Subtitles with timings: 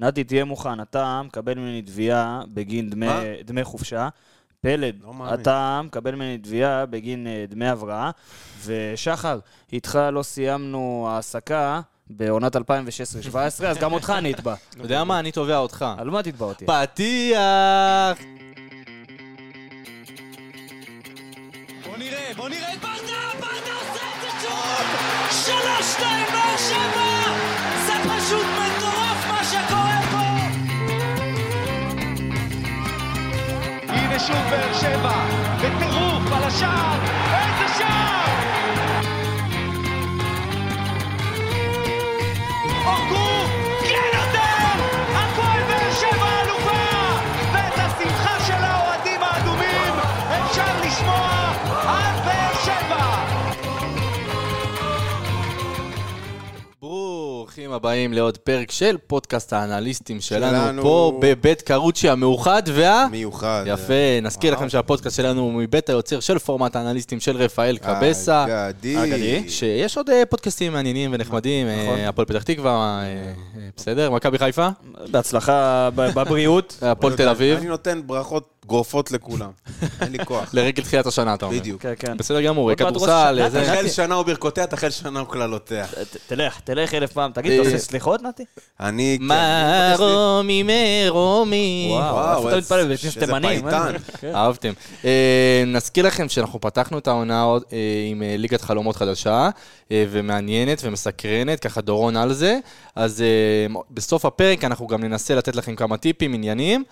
[0.00, 3.06] נתי, תהיה מוכן, אתה מקבל ממני תביעה בגין דמי?
[3.44, 4.08] דמי חופשה.
[4.60, 5.34] פלד, לא.
[5.34, 8.10] אתה מקבל ממני תביעה בגין אה, דמי הבראה.
[8.64, 9.38] ושחר,
[9.72, 12.60] איתך לא סיימנו העסקה בעונת 2016-2017,
[13.66, 14.54] אז גם אותך אני אתבע.
[14.70, 15.18] אתה יודע מה?
[15.18, 15.84] אני תובע אותך.
[15.98, 16.66] על מה תתבע אותי?
[16.66, 17.38] פתיח!
[21.86, 24.86] בוא נראה, בוא נראה את ברדה, ברדה עושה את זה שוב!
[25.30, 27.22] שלוש, שתיים, באר שבע!
[27.86, 28.99] זה פשוט מטורף
[34.20, 35.24] הנה שוב באר שבע,
[35.56, 36.98] בטירוף על השער,
[37.32, 38.20] איזה שער!
[42.86, 43.19] אורגו,
[57.50, 60.82] ברוכים הבאים לעוד פרק של פודקאסט האנליסטים שלנו, שלנו.
[60.82, 63.06] פה בבית קרוצ'י המאוחד וה...
[63.10, 63.64] מיוחד.
[63.66, 68.44] יפה, נזכיר לכם שהפודקאסט שלנו הוא מבית היוצר של פורמט האנליסטים של רפאל אה, קבסה.
[68.44, 69.02] אגדי.
[69.04, 69.48] אגדי.
[69.48, 71.98] שיש עוד אה, פודקאסטים מעניינים ונחמדים, נכון.
[71.98, 73.32] אה, הפועל פתח תקווה, אה, אה,
[73.76, 74.68] בסדר, מכבי חיפה,
[75.10, 76.78] בהצלחה בבריאות.
[76.82, 79.50] הפועל תל אביב, אני נותן ברכות גורפות לכולם.
[80.02, 80.50] אין לי כוח.
[80.54, 81.58] לרגל תחילת השנה אתה אומר.
[81.58, 81.82] בדיוק.
[81.82, 82.16] כן, כן.
[82.16, 83.64] בסדר גמור, כדורסל, זה...
[83.64, 85.86] תחל שנה וברכותיה, תחל שנה וקללותיה.
[85.86, 87.32] ת- תלך, תלך אלף פעם.
[87.32, 88.44] תגיד, אתה אה, עושה סליחות, נתי?
[88.80, 89.16] אני...
[89.20, 91.88] כן, מה רומי מרומי.
[91.90, 92.68] וואו, איזה-
[93.26, 93.60] תימנים?
[93.62, 93.92] פייטן.
[94.20, 94.34] כן.
[94.34, 94.72] אהבתם.
[95.04, 97.58] אה, נזכיר לכם שאנחנו פתחנו את העונה אה,
[98.10, 99.48] עם אה, ליגת חלומות חדשה,
[99.92, 102.58] אה, ומעניינת ומסקרנת, ככה דורון על זה.
[102.96, 103.26] אז אה,
[103.90, 106.84] בסוף הפרק אנחנו גם ננסה לתת לכם כמה טיפים, עניינים.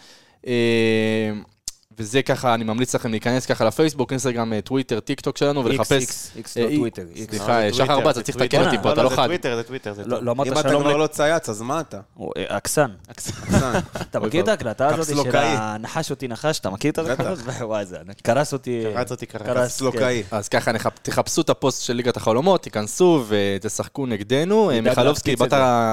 [1.99, 5.65] אה, וזה ככה, אני ממליץ לכם להיכנס ככה לפייסבוק, אינסטגרם, אה, טוויטר, טיק טוק שלנו,
[5.65, 5.93] ולחפש...
[5.93, 7.05] איקס, איקס, לא אה, טוויטר.
[7.15, 7.31] איקס.
[7.31, 9.25] סליחה, אה, שחר בת, אתה צריך לתקן אותי פה, אתה לא זה חד.
[9.25, 10.23] טוויטר, זה טוויטר, זה לא.
[10.23, 10.97] לא אמרת אם אתה כבר.
[10.97, 12.01] לא צייץ, אז מה אתה?
[12.21, 12.25] אה.
[12.49, 12.91] אכסן.
[14.11, 15.37] אתה מכיר את ההקלטה הזאת של.
[15.37, 16.59] הנחש אותי נחש?
[16.59, 16.99] אתה מכיר את.
[16.99, 17.47] ההקלטה הזאת?
[17.61, 18.85] וואי, זה קרס אותי.
[18.95, 19.47] קרץ אותי קרץ.
[19.47, 20.23] קרס, סלוקאי.
[20.31, 20.71] אז ככה,
[21.03, 24.71] תחפשו את הפוסט של ליגת החלומות, תיכנסו ותשחקו נגדנו.
[24.71, 25.53] אה, מיכלובסקי, באת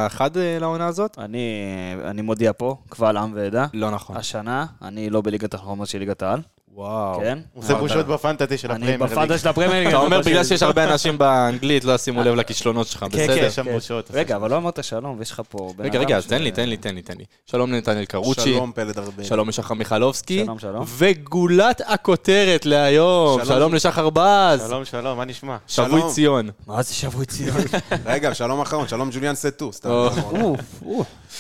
[0.10, 1.18] חד אה, לעונה הזאת?
[1.18, 1.66] אני
[2.06, 3.66] אני מודיע פה, קבל עם ועדה.
[3.74, 4.18] לא נכון.
[4.18, 6.40] השנה, אני לא בליגת החלומות של ליגת העל.
[6.74, 7.20] וואו.
[7.20, 7.40] כן?
[7.54, 9.12] הוא עושה בושות בפנטזי של אני הפרמייר ליג.
[9.12, 9.88] בפאנטה של הפרמייר ליג.
[9.88, 13.36] אתה אני אומר בגלל שיש הרבה אנשים באנגלית, לא ישימו לב לכישלונות שלך, כן, בסדר?
[13.36, 13.74] כן, שם כן.
[13.74, 14.12] בושות.
[14.14, 15.74] רגע, אבל לא אמרת שלום, ויש לך פה...
[15.80, 17.24] רגע, רגע, תן לי, תן לי, תן לי, תן לי.
[17.46, 18.42] שלום לנתנאל קרוצ'י.
[18.42, 19.24] שלום פלד ארבל.
[19.24, 20.44] שלום לשחר מיכלובסקי.
[20.46, 20.86] שלום, שלום.
[20.88, 23.38] וגולת הכותרת להיום.
[23.38, 23.46] שלום.
[23.46, 24.68] שלום לשחר בז.
[24.68, 25.58] שלום, שלום, מה נשמע?
[25.68, 26.12] שבוי שלום.
[26.12, 26.50] ציון.
[26.68, 27.58] מה זה שבוי ציון?
[28.06, 29.72] רגע, שלום אחרון, שלום ג'וליאן סטו.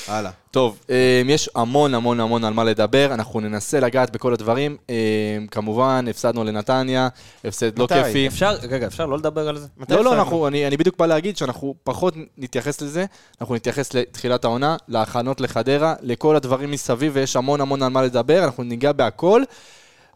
[0.08, 0.32] הלאה.
[0.52, 4.78] טוב, אה, יש המון המון המון על מה לדבר, אנחנו ננסה לגעת בכל הדברים.
[4.90, 4.96] אה,
[5.52, 7.08] כמובן, הפסדנו לנתניה,
[7.46, 7.88] הפסד לא?
[7.88, 8.28] כיפי.
[8.28, 9.68] אפשר, רגע, אפשר לא לדבר על זה?
[9.90, 10.14] לא, לא?
[10.14, 13.06] אנחנו, אני, אני בדיוק בא להגיד שאנחנו פחות נתייחס לזה,
[13.42, 18.44] אנחנו נתייחס לתחילת העונה, להכנות לחדרה, לכל הדברים מסביב, ויש המון המון על מה לדבר,
[18.44, 19.44] אנחנו ניגע בהכל.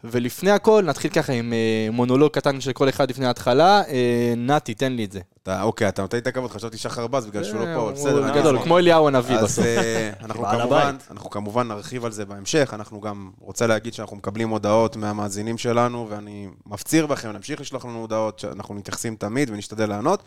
[0.04, 1.58] ולפני הכל, נתחיל ככה עם אה,
[1.92, 3.82] מונולוג קטן של כל אחד לפני ההתחלה.
[3.88, 5.20] אה, נתי, תן לי את זה.
[5.42, 7.92] אתה- אוקיי, אתה נותן לי את הכבוד, חשבתי שחר בז בגלל שהוא לא אה, פה,
[7.94, 8.34] בסדר.
[8.40, 8.62] גדול.
[8.62, 9.64] כמו אליהו הנביא אז בסוף.
[9.66, 11.08] אה, אנחנו כמובן, הבית.
[11.10, 16.06] אנחנו כמובן נרחיב על זה בהמשך, אנחנו גם רוצה להגיד שאנחנו מקבלים הודעות מהמאזינים שלנו,
[16.10, 20.22] ואני מפציר בכם להמשיך לשלוח לנו הודעות, שאנחנו מתייחסים תמיד ונשתדל לענות.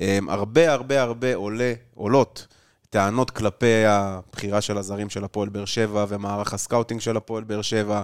[0.00, 2.46] אה, הרבה הרבה הרבה עולה, עולות
[2.90, 8.02] טענות כלפי הבחירה של הזרים של הפועל באר שבע ומערך הסקאוטינג של הפועל באר שבע,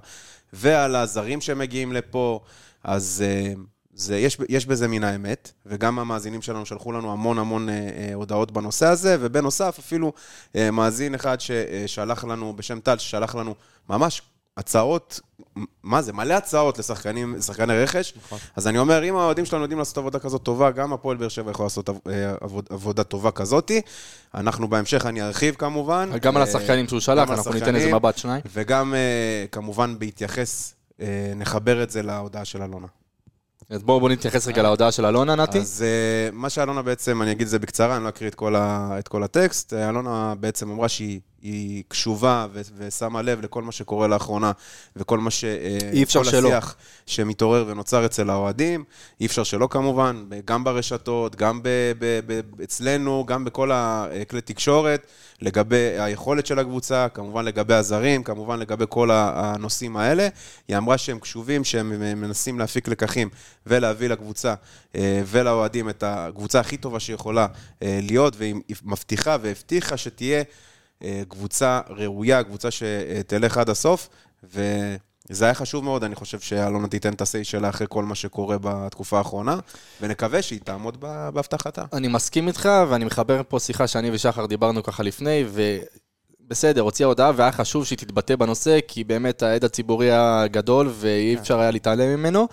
[0.53, 2.41] ועל הזרים שמגיעים לפה,
[2.85, 3.25] אז...
[3.27, 3.53] אה,
[3.99, 8.15] זה, יש, יש בזה מן האמת, וגם המאזינים שלנו שלחו לנו המון המון אה, אה,
[8.15, 10.13] הודעות בנושא הזה, ובנוסף אפילו
[10.57, 13.55] אה, מאזין אחד ששלח לנו, בשם טל, ששלח לנו
[13.89, 14.23] ממש
[14.57, 15.21] הצעות,
[15.83, 18.13] מה זה, מלא הצעות לשחקנים, לשחקני רכש.
[18.17, 18.39] נכון.
[18.57, 21.51] אז אני אומר, אם האוהדים שלנו יודעים לעשות עבודה כזאת טובה, גם הפועל באר שבע
[21.51, 21.95] יכול לעשות אה,
[22.41, 23.81] עבוד, עבודה טובה כזאתי.
[24.35, 26.11] אנחנו בהמשך, אני ארחיב כמובן.
[26.23, 28.43] גם על אה, השחקנים שהוא שלח, אנחנו ניתן איזה מבט שניים.
[28.53, 30.75] וגם אה, כמובן בהתייחס,
[31.37, 32.87] נחבר את זה להודעה של אלונה.
[33.71, 35.59] אז בואו בוא נתייחס רגע להודעה של אלונה, נתי.
[35.59, 35.85] אז
[36.31, 38.97] uh, מה שאלונה בעצם, אני אגיד את זה בקצרה, אני לא אקריא את כל, ה,
[38.99, 39.73] את כל הטקסט.
[39.73, 44.53] אלונה בעצם אמרה שהיא היא קשובה ו, ושמה לב לכל מה שקורה לאחרונה,
[44.97, 45.45] וכל מה ש...
[45.45, 46.49] אה, אי אפשר כל שלא.
[46.49, 46.77] השיח
[47.07, 48.85] שמתעורר ונוצר אצל האוהדים.
[49.21, 51.69] אי אפשר שלא כמובן, גם ברשתות, גם ב,
[51.99, 55.07] ב, ב, אצלנו, גם בכל הכלי תקשורת,
[55.41, 60.29] לגבי היכולת של הקבוצה, כמובן לגבי הזרים, כמובן לגבי כל הנושאים האלה.
[60.69, 63.29] היא אמרה שהם קשובים, שהם מנסים להפיק לקחים
[63.67, 64.55] ולהביא לקבוצה
[64.95, 67.47] אה, ולאוהדים את הקבוצה הכי טובה שיכולה
[67.83, 70.43] אה, להיות, והיא מבטיחה והבטיחה שתהיה
[71.29, 74.09] קבוצה ראויה, קבוצה שתלך עד הסוף,
[74.45, 78.57] וזה היה חשוב מאוד, אני חושב שאלונה תיתן את ה-say שלה אחרי כל מה שקורה
[78.61, 79.59] בתקופה האחרונה,
[80.01, 81.85] ונקווה שהיא תעמוד בהבטחתה.
[81.93, 85.45] אני מסכים איתך, ואני מחבר פה שיחה שאני ושחר דיברנו ככה לפני,
[86.49, 91.37] בסדר, הוציאה הודעה והיה חשוב שהיא תתבטא בנושא, כי באמת העד הציבורי היה גדול ואי
[91.41, 92.49] אפשר היה להתעלם ממנו.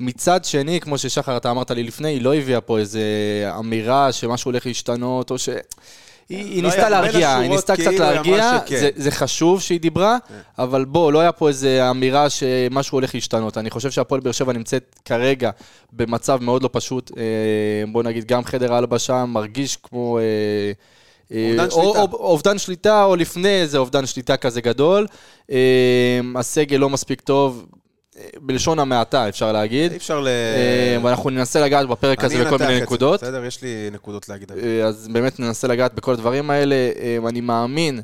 [0.00, 3.02] מצד שני, כמו ששחר, אתה אמרת לי לפני, היא לא הביאה פה איזה
[3.58, 5.48] אמירה שמשהו הולך להשתנות, או ש...
[6.28, 8.58] היא, לא ניסתה להרגיע, היא ניסתה קצת כאילו להרגיע.
[8.96, 10.16] זה, חשוב שהיא דיברה,
[10.58, 13.58] אבל בוא, לא היה פה איזה אמירה שמשהו הולך להשתנות.
[13.58, 15.50] אני חושב שהפועל באר שבע נמצאת כרגע
[15.92, 17.10] במצב מאוד לא פשוט.
[17.18, 17.22] אה,
[17.92, 20.18] בוא נגיד, גם חדר ההלבשה מרגיש כמו...
[20.18, 20.22] אה,
[21.32, 22.00] אה, אובדן או- שליטה.
[22.00, 25.06] או- אובדן שליטה, או לפני איזה אובדן שליטה כזה גדול.
[26.36, 27.66] הסגל לא מספיק טוב,
[28.40, 29.90] בלשון המעטה, אפשר להגיד.
[29.90, 30.28] אי אפשר ל...
[30.28, 33.22] אה, ואנחנו ננסה לגעת בפרק הזה בכל מיני נקודות.
[33.22, 33.44] בסדר?
[33.44, 34.52] יש לי נקודות להגיד.
[34.52, 36.74] אה, אז באמת ננסה לגעת בכל הדברים האלה.
[36.74, 38.00] אה, אני מאמין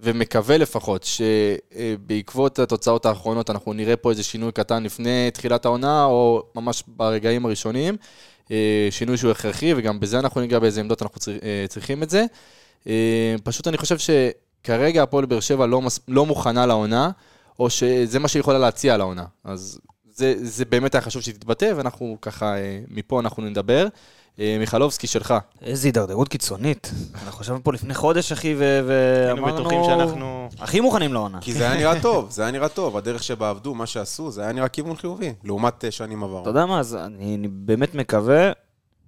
[0.00, 6.42] ומקווה לפחות שבעקבות התוצאות האחרונות אנחנו נראה פה איזה שינוי קטן לפני תחילת העונה, או
[6.54, 7.96] ממש ברגעים הראשונים.
[8.90, 11.32] שינוי שהוא הכרחי, וגם בזה אנחנו ניגע באיזה עמדות אנחנו צר-
[11.68, 12.24] צריכים את זה.
[13.44, 17.10] פשוט אני חושב שכרגע הפועל באר שבע לא, מס- לא מוכנה לעונה,
[17.60, 19.24] או שזה מה שהיא יכולה להציע לעונה.
[19.44, 19.80] אז
[20.10, 23.86] זה, זה באמת היה חשוב שהיא תתבטא, ואנחנו ככה, אה, מפה אנחנו נדבר.
[24.38, 25.34] אה, מיכלובסקי שלך.
[25.62, 26.90] איזה הידרדרות קיצונית.
[27.14, 28.90] אנחנו חשבנו פה לפני חודש, אחי, ו-
[29.26, 29.60] היינו ואמרנו...
[29.60, 30.48] בטוחים שאנחנו...
[30.58, 31.40] הכי מוכנים לעונה.
[31.40, 32.96] כי זה היה נראה טוב, זה היה נראה טוב.
[32.96, 36.42] הדרך שבה עבדו, מה שעשו, זה היה נראה כיוון חיובי, לעומת אה, שנים עברו.
[36.42, 38.52] אתה יודע מה, אז אני, אני באמת מקווה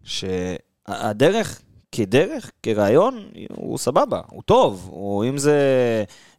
[0.02, 1.60] שהדרך,
[1.92, 3.24] כדרך, כרעיון,
[3.56, 4.88] הוא סבבה, הוא טוב.
[4.92, 5.58] הוא, אם זה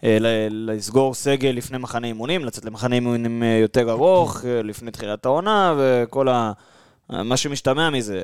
[0.03, 0.17] אה,
[0.49, 5.75] לסגור סגל לפני מחנה אימונים, לצאת למחנה אימונים אה, יותר ארוך, אה, לפני תחילת העונה,
[5.77, 6.51] וכל ה...
[7.09, 8.23] מה שמשתמע מזה.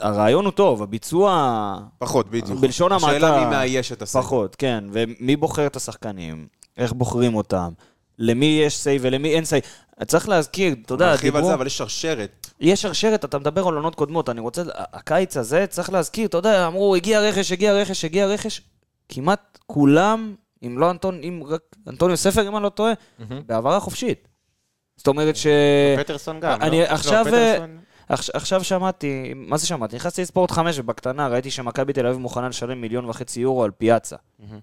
[0.00, 1.78] הרעיון הוא טוב, הביצוע...
[1.98, 2.60] פחות, בדיוק.
[2.60, 3.06] בלשון המעטה...
[3.08, 4.22] השאלה מי מאייש את הסגל.
[4.22, 4.84] פחות, כן.
[4.92, 6.46] ומי בוחר את השחקנים?
[6.76, 7.72] איך בוחרים אותם?
[8.20, 9.60] למי יש סיי ולמי אין סיי?
[10.06, 11.48] צריך להזכיר, אתה יודע, נרחיב על דיברו...
[11.48, 12.46] זה, אבל יש שרשרת.
[12.60, 16.66] יש שרשרת, אתה מדבר על עונות קודמות, אני רוצה, הקיץ הזה, צריך להזכיר, אתה יודע,
[16.66, 18.60] אמרו, הגיע רכש, הגיע רכש, הגיע רכש,
[19.08, 20.34] כמעט כולם,
[20.66, 22.92] אם לא אנטון, אם רק אנטוניו ספר, אם אני לא טועה,
[23.46, 24.28] בהעברה חופשית.
[24.96, 25.46] זאת אומרת ש...
[25.98, 26.84] פטרסון גם, אני לא?
[26.86, 29.96] עכשיו, לא, פטרסון- עכש- עכשיו שמעתי, מה זה שמעתי?
[29.96, 34.16] נכנסתי לספורט 5 ובקטנה ראיתי שמכבי תל אביב מוכנה לשלם מיליון וחצי יורו על פיאצה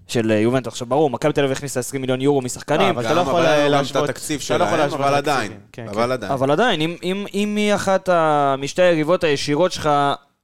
[0.08, 0.70] של אה, יובנטו.
[0.70, 3.42] עכשיו ברור, מכבי תל אביב הכניסה 20 מיליון יורו אה, משחקנים, אבל אתה לא יכול
[3.42, 5.14] להשוות- את התקציב אתה לא יכול שלהם, להשוות אבל.
[5.16, 5.52] עדיין.
[5.72, 6.32] כן, אבל עדיין.
[6.32, 8.10] אבל עדיין, אם, אם, אם היא אחת
[8.58, 9.90] משתי היריבות הישירות שלך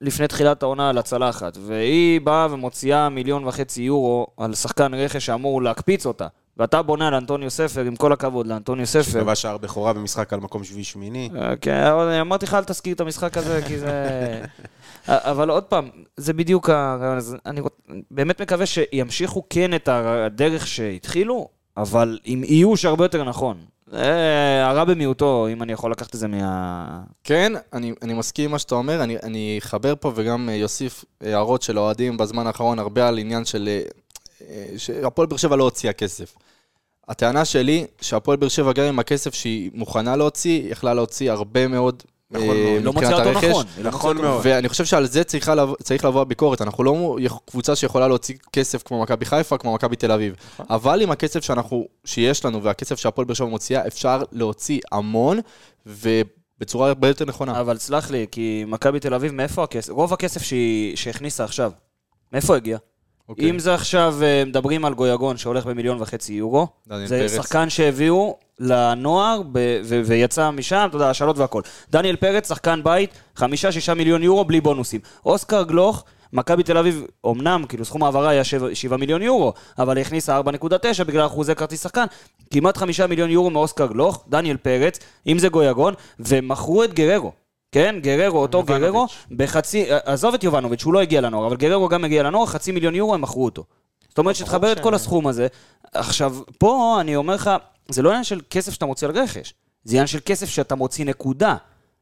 [0.01, 5.61] לפני תחילת העונה על הצלחת, והיא באה ומוציאה מיליון וחצי יורו על שחקן רכש שאמור
[5.61, 6.27] להקפיץ אותה,
[6.57, 9.19] ואתה בונה על אנטוניו ספר, עם כל הכבוד לאנטוניו ספר.
[9.19, 11.29] קבע שער בכורה במשחק על מקום שביעי-שמיני.
[11.35, 13.89] אה, כן, אבל אמרתי לך, אל תזכיר את המשחק הזה, כי זה...
[15.09, 17.37] אה, אבל עוד פעם, זה בדיוק הרעיון הזה.
[17.45, 17.61] אני
[18.11, 21.47] באמת מקווה שימשיכו כן את הדרך שהתחילו,
[21.77, 23.57] אבל עם איוש הרבה יותר נכון.
[23.87, 27.01] זה הרע במיעוטו, אם אני יכול לקחת את זה מה...
[27.23, 31.05] כן, אני, אני מסכים עם מה שאתה אומר, אני, אני אחבר פה וגם אה, יוסיף
[31.21, 33.69] הערות של אוהדים בזמן האחרון, הרבה על עניין של...
[34.77, 36.35] שהפועל באר שבע לא הוציאה כסף.
[37.07, 42.03] הטענה שלי, שהפועל באר שבע גם עם הכסף שהיא מוכנה להוציא, יכלה להוציא הרבה מאוד
[42.33, 42.79] נכון אה.
[42.81, 43.43] לא אותו הרכש.
[43.43, 43.65] נכון.
[43.77, 44.41] היא לא נכון מאוד.
[44.43, 46.61] ואני חושב שעל זה צריך לבוא הביקורת.
[46.61, 50.35] אנחנו לא קבוצה שיכולה להוציא כסף כמו מכבי חיפה, כמו מכבי תל אביב.
[50.69, 55.39] אבל עם הכסף שאנחנו, שיש לנו והכסף שהפועל באר שבע מוציאה, אפשר להוציא המון,
[55.85, 57.59] ובצורה הרבה יותר נכונה.
[57.59, 59.91] אבל סלח לי, כי מכבי תל אביב, מאיפה הכסף?
[59.91, 61.71] רוב הכסף שהיא שהכניסה עכשיו,
[62.33, 62.77] מאיפה הגיע?
[63.29, 63.49] אוקיי.
[63.49, 66.67] אם זה עכשיו, אה, מדברים על גויגון שהולך במיליון וחצי יורו,
[67.05, 67.35] זה פרץ.
[67.35, 71.61] שחקן שהביאו לנוער ב- ו- ויצא משם, אתה יודע, השאלות והכל.
[71.91, 74.99] דניאל פרץ, שחקן בית, חמישה, שישה מיליון יורו בלי בונוסים.
[75.25, 76.03] אוסקר גלוך,
[76.33, 80.37] מכבי תל אביב, אמנם, כאילו סכום העברה היה שבע- שבעה מיליון יורו, אבל היא הכניסה
[80.39, 82.05] 4.9 בגלל אחוזי כרטיס שחקן.
[82.53, 87.31] כמעט חמישה מיליון יורו מאוסקר גלוך, דניאל פרץ, אם זה גויגון, ומכרו את גררו.
[87.73, 88.63] כן, גררו, אותו.
[88.63, 92.71] גררו, בחצי, עזוב את יובנוביץ', הוא לא הגיע לנוער, אבל גררו גם הגיע לנוער, חצי
[92.71, 93.63] מיליון יורו הם מכרו אותו.
[94.09, 95.47] זאת אומרת שתחבר את כל הסכום הזה.
[95.93, 97.51] עכשיו, פה אני אומר לך,
[97.89, 99.53] זה לא עניין של כסף שאתה מוציא על רכש,
[99.83, 101.55] זה עניין של כסף שאתה מוציא נקודה.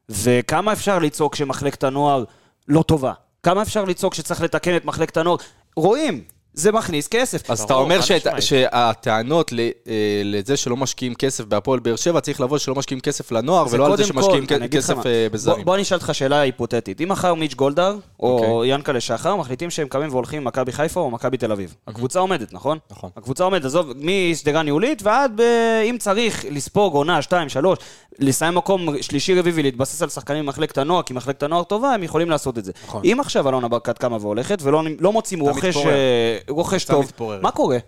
[0.08, 2.24] וכמה אפשר לצעוק שמחלקת הנוער
[2.68, 3.12] לא טובה?
[3.42, 5.36] כמה אפשר לצעוק שצריך לתקן את מחלקת הנוער?
[5.76, 7.50] רואים, זה מכניס כסף.
[7.50, 8.26] אז אתה אומר שאת-.
[8.40, 13.32] שהטענות ל- אה, לזה שלא משקיעים כסף בהפועל באר שבע, צריך לבוא שלא משקיעים כסף
[13.32, 14.96] לנוער, ולא על זה שמשקיעים כל, כסף.
[14.96, 15.64] אה, בוא, בזרים.
[15.64, 17.00] בוא אני אשאל אותך שאלה היפותטית.
[17.00, 18.74] אם מחר מיץ' גולדהר, או אוקיי.
[18.74, 21.74] ינקלה שחר, מחליטים שהם קמים והולכים עם מכבי חיפה או מכבי תל אביב.
[21.88, 22.78] הקבוצה עומדת, נכון?
[22.90, 23.10] נכון.
[23.16, 25.42] הקבוצה עומדת, עזוב, משדרה ניהולית ועד, ב...
[25.90, 27.78] אם צריך, לספוג עונה, שתיים, שלוש,
[28.18, 32.30] לסיים מקום שלישי רביעי ולהתבסס על שחקנים ממחלקת הנוער, כי מחלקת הנוער טובה, הם יכולים
[32.30, 32.72] לעשות את זה.
[32.84, 33.02] נכון.
[33.04, 35.94] אם עכשיו אלונה ברקת קמה והולכת, ולא לא מוצאים רוכש, מתפורר.
[35.94, 37.40] אה, רוכש טוב, מתפורר.
[37.42, 37.78] מה קורה?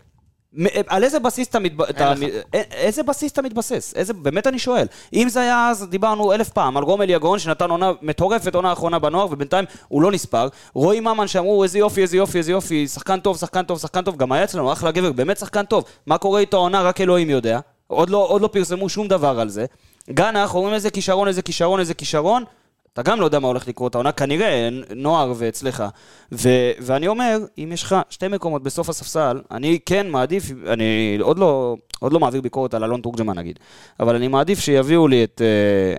[0.59, 1.83] מ- על איזה בסיס אתה, מתב...
[1.83, 2.15] אתה...
[2.15, 2.23] לך.
[2.55, 3.93] א- איזה בסיס אתה מתבסס?
[3.97, 4.13] איזה...
[4.13, 4.87] באמת אני שואל.
[5.13, 8.99] אם זה היה אז, דיברנו אלף פעם, על רומל יגון, שנתן עונה מטורפת, עונה אחרונה
[8.99, 10.49] בנוער, ובינתיים הוא לא נספר.
[10.75, 14.17] רועי ממן שאמרו, איזה יופי, איזה יופי, איזה יופי, שחקן טוב, שחקן טוב, שחקן טוב,
[14.17, 15.85] גם היה אצלנו, אחלה גבר, באמת שחקן טוב.
[16.07, 17.61] מה קורה איתו העונה, רק אלוהים יודע.
[17.87, 19.65] עוד לא, עוד לא פרסמו שום דבר על זה.
[20.11, 22.45] גנח, אומרים איזה כישרון, איזה כישרון, איזה כישרון.
[22.93, 25.85] אתה גם לא יודע מה הולך לקרות העונה, כנראה, נוער ואצלך.
[26.33, 31.39] ו- ואני אומר, אם יש לך שתי מקומות בסוף הספסל, אני כן מעדיף, אני עוד
[31.39, 33.59] לא, עוד לא מעביר ביקורת על אלון תורג'מן נגיד,
[34.01, 35.97] אבל אני מעדיף שיביאו לי את אה,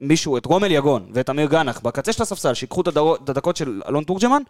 [0.00, 4.04] מישהו, את רומל יגון ואת אמיר גנח בקצה של הספסל, שיקחו את הדקות של אלון
[4.04, 4.42] תורג'מן,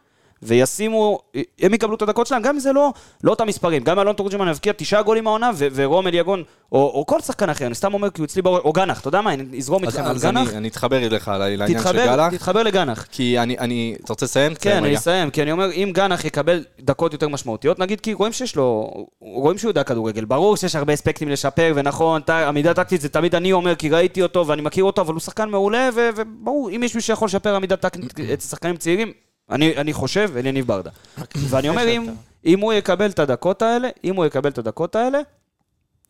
[0.42, 1.18] וישימו,
[1.60, 2.92] הם יקבלו את הדקות שלהם, גם אם זה לא,
[3.24, 3.82] לא אותם מספרים.
[3.82, 6.42] גם אלון תורג'מן יבקיע תשעה גולים העונה, ו- ורומל יגון,
[6.72, 9.08] או, או כל שחקן אחר, אני סתם אומר כי הוא אצלי בראש, או גנח, אתה
[9.08, 11.68] יודע מה, אני אזרום אז, איתכם על אז אני, גנח, אני אתחבר אליך על העניין
[11.68, 13.06] של תתחבר, גלח, תתחבר לגנח.
[13.10, 14.54] כי אני, אני, אתה רוצה לסיים?
[14.54, 14.96] כן, אני.
[14.96, 18.90] אסיים, כי אני אומר, אם גנח יקבל דקות יותר משמעותיות, נגיד כי רואים שיש לו,
[19.20, 23.34] רואים שהוא יודע כדורגל, ברור שיש הרבה אספקטים לשפר, ונכון, ט- עמידה טקטית זה תמיד
[23.34, 26.82] אני אומר, כי ראיתי אותו ואני מכיר אותו, אבל הוא שחקן מעולה, ו- וברור, אם
[26.82, 29.12] יש מישהו שיכול לשפר עמידה טקטית אצל שחקנים צעירים,
[29.50, 30.90] אני, אני חושב, אלי ניב ברדה.
[31.50, 32.06] ואני אומר, אם,
[32.46, 35.18] אם הוא יקבל את הדקות האלה, אם הוא יקבל את הדקות האלה,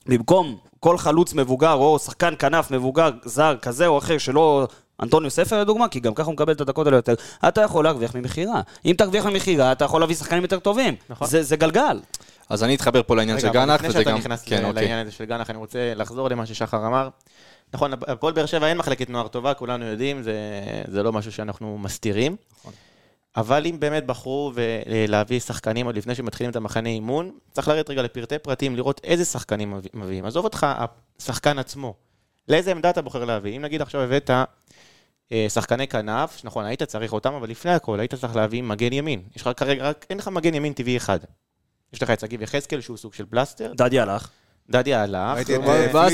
[0.07, 4.67] במקום כל חלוץ מבוגר, או שחקן כנף מבוגר, זר, כזה או אחר, שלא...
[5.03, 7.15] אנטוניו ספר לדוגמה, כי גם ככה הוא מקבל את הדקות האלה יותר,
[7.49, 8.61] אתה יכול להרוויח ממכירה.
[8.85, 10.95] אם תרוויח ממכירה, אתה יכול להביא שחקנים יותר טובים.
[11.11, 11.29] נכון.
[11.29, 12.01] זה, זה גלגל.
[12.49, 14.17] אז אני אתחבר פה לעניין של רגע, אבל גנח, לפני וזה שאתה גם...
[14.17, 14.83] נכנס כן, אוקיי.
[14.83, 17.09] לעניין הזה של גנח, אני רוצה לחזור למה ששחר אמר.
[17.75, 20.35] נכון, הפועל באר שבע אין מחלקת נוער טובה, כולנו יודעים, זה,
[20.89, 22.37] זה לא משהו שאנחנו מסתירים.
[22.61, 22.73] נכון.
[23.37, 27.91] אבל אם באמת בחרו ו- להביא שחקנים עוד לפני שמתחילים את המחנה אימון, צריך לרדת
[27.91, 30.25] רגע לפרטי פרטים, לראות איזה שחקנים מביא- מביאים.
[30.25, 30.67] עזוב אותך,
[31.19, 31.95] השחקן עצמו.
[32.49, 33.57] לאיזה עמדה אתה בוחר להביא?
[33.57, 34.31] אם נגיד עכשיו הבאת
[35.33, 39.23] אה, שחקני כנף, נכון, היית צריך אותם, אבל לפני הכל היית צריך להביא מגן ימין.
[39.37, 41.19] יש לך כרגע רק, אין לך מגן ימין טבעי אחד.
[41.93, 44.31] יש לך את שגיב יחזקאל, שהוא סוג של פלסטר, דדי הלך.
[44.71, 45.37] דדיה הלך.
[45.37, 46.13] ראיתי את, כלומר, אה, ואז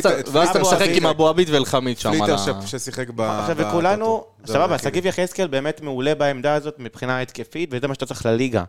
[0.50, 2.36] אתה- משחק עם אבו עביד ואלחמיד שם פליטר
[2.66, 3.20] ששיחק ב...
[3.20, 4.24] עכשיו, וכולנו.
[4.46, 8.64] סבבה, שגיב יחזקאל באמת מעולה בעמדה הזאת מבחינה התקפית, וזה מה שאתה צריך לליגה.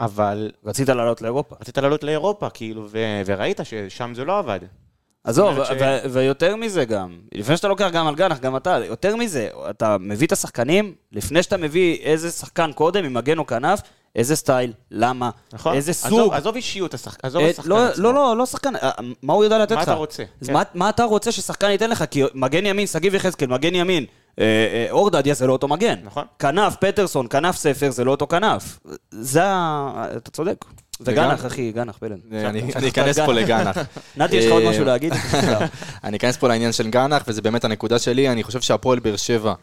[0.00, 1.56] אבל רצית לעלות לאירופה.
[1.60, 2.88] רצית לעלות לאירופה, כאילו,
[3.26, 4.60] וראית ששם זה לא עבד.
[5.24, 5.58] עזוב,
[6.10, 10.26] ויותר מזה גם, לפני שאתה לוקח גם על גנח, גם אתה, יותר מזה, אתה מביא
[10.26, 13.80] את השחקנים, לפני שאתה מביא איזה שחקן קודם, עם מגן או כנף,
[14.16, 15.74] איזה סטייל, למה, נכון?
[15.74, 16.34] איזה עזוב- סוג.
[16.34, 18.02] עזוב אישיות השחקן, עזוב אה, השחקן לא, עצמו.
[18.04, 18.90] לא, לא, לא שחקן, אה,
[19.22, 19.76] מה הוא יודע לתת לך?
[19.76, 20.22] מה אתה רוצה?
[20.40, 20.52] אז כן.
[20.52, 22.04] מה, מה אתה רוצה ששחקן ייתן לך?
[22.10, 24.04] כי מגן ימין, שגיב יחזקאל, מגן ימין,
[24.38, 25.94] אה, אה, אור דדיה זה לא אותו מגן.
[26.04, 26.24] נכון.
[26.38, 28.78] כנף, פטרסון, כנף ספר, זה לא אותו כנף.
[29.10, 30.06] זה ה...
[30.16, 30.64] אתה צודק.
[31.00, 32.12] וגנח, וגם- אחי, גנח, פלן.
[32.32, 33.26] אני עכשיו, אני אכנס גנח.
[33.26, 33.76] פה לגנח.
[34.16, 35.12] נתי, יש לך עוד אה, משהו להגיד?
[36.04, 38.28] אני אכנס פה לעניין של גנח, וזה באמת הנקודה שלי.
[38.28, 39.54] אני חושב שהפועל באר שבע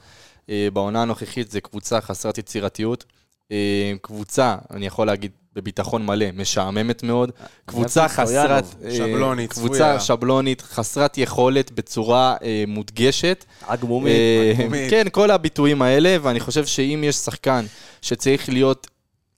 [0.50, 3.06] אה, בעונה הנוכחית זה קבוצה חסרת יצירתיות.
[3.52, 3.58] אה,
[4.02, 7.32] קבוצה, אני יכול להגיד בביטחון מלא, משעממת מאוד.
[7.66, 8.64] קבוצה אוהב את חסרת...
[8.86, 10.00] אה, שבלונית, קבוצה.
[10.00, 13.46] שבלונית, חסרת יכולת בצורה אה, מודגשת.
[13.68, 14.10] עגמומי.
[14.10, 14.90] אה, עגמומית.
[14.90, 17.66] כן, כל הביטויים האלה, ואני חושב שאם יש שחקן
[18.02, 18.88] שצריך להיות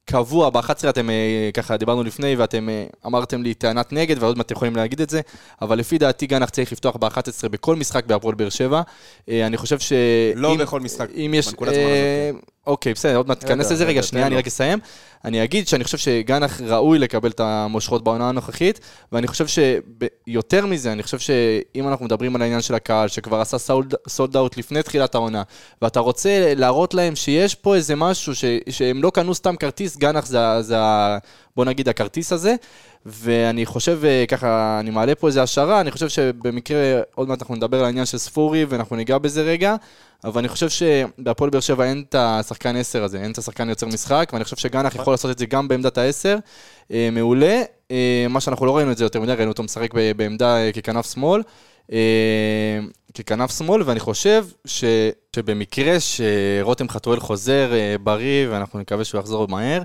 [0.06, 4.46] קבוע ב-11, אתם אה, ככה דיברנו לפני, ואתם אה, אמרתם לי טענת נגד, ועוד מעט
[4.46, 5.22] אתם יכולים להגיד את זה,
[5.62, 7.20] אבל לפי דעתי גנח צריך לפתוח ב-11
[7.52, 8.82] בכל משחק בהפועל באר שבע.
[9.30, 9.94] אה, אני חושב ש...
[10.36, 11.48] לא אם- בכל משחק, אם יש...
[11.48, 13.86] בנקודת זמן אה, הזאת, אוקיי, בסדר, עוד מעט תיכנס לזה.
[13.86, 14.36] רגע, שנייה, אני.
[14.36, 14.80] רק אסיים.
[15.26, 18.80] אני אגיד שאני חושב שגנח ראוי לקבל את המושכות בעונה הנוכחית,
[19.12, 23.58] ואני חושב שיותר מזה, אני חושב שאם אנחנו מדברים על העניין של הקהל, שכבר עשה
[24.08, 25.44] סולד אאוט לפני תחילת העונה,
[25.82, 30.26] ואתה רוצה להראות להם שיש פה איזה משהו, ש, שהם לא קנו סתם כרטיס, גנח
[30.26, 30.76] זה, זה
[31.56, 32.56] בוא נגיד הכרטיס הזה,
[33.06, 37.56] ואני חושב, אה, ככה, אני מעלה פה איזה השערה, אני חושב שבמקרה, עוד מעט אנחנו
[37.56, 39.76] נדבר על העניין של ספורי, ואנחנו ניגע בזה רגע,
[40.24, 43.88] אבל אני חושב שבהפועל באר שבע אין את השחקן 10 הזה, אין את השחקן יוצר
[43.88, 46.40] משחק, ואני חושב שגנח יכול לעשות את זה גם בעמדת ה-10,
[46.92, 47.62] אה, מעולה.
[47.92, 51.42] אה, מה שאנחנו לא ראינו את זה יותר מדי, ראינו אותו משחק בעמדה ככנף שמאל.
[53.18, 54.84] ככנף שמאל, ואני חושב ש,
[55.36, 57.72] שבמקרה שרותם חתואל חוזר
[58.04, 59.82] בריא, ואנחנו נקווה שהוא יחזור מהר,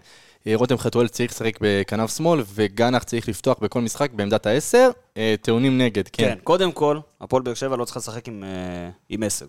[0.55, 5.79] רותם חתואל צריך לשחק בכנף שמאל, וגנח צריך לפתוח בכל משחק בעמדת העשר, אה, טעונים
[5.79, 6.25] נגד, כן.
[6.25, 9.47] כן, קודם כל, הפועל באר שבע לא צריכה לשחק עם, אה, עם עשר.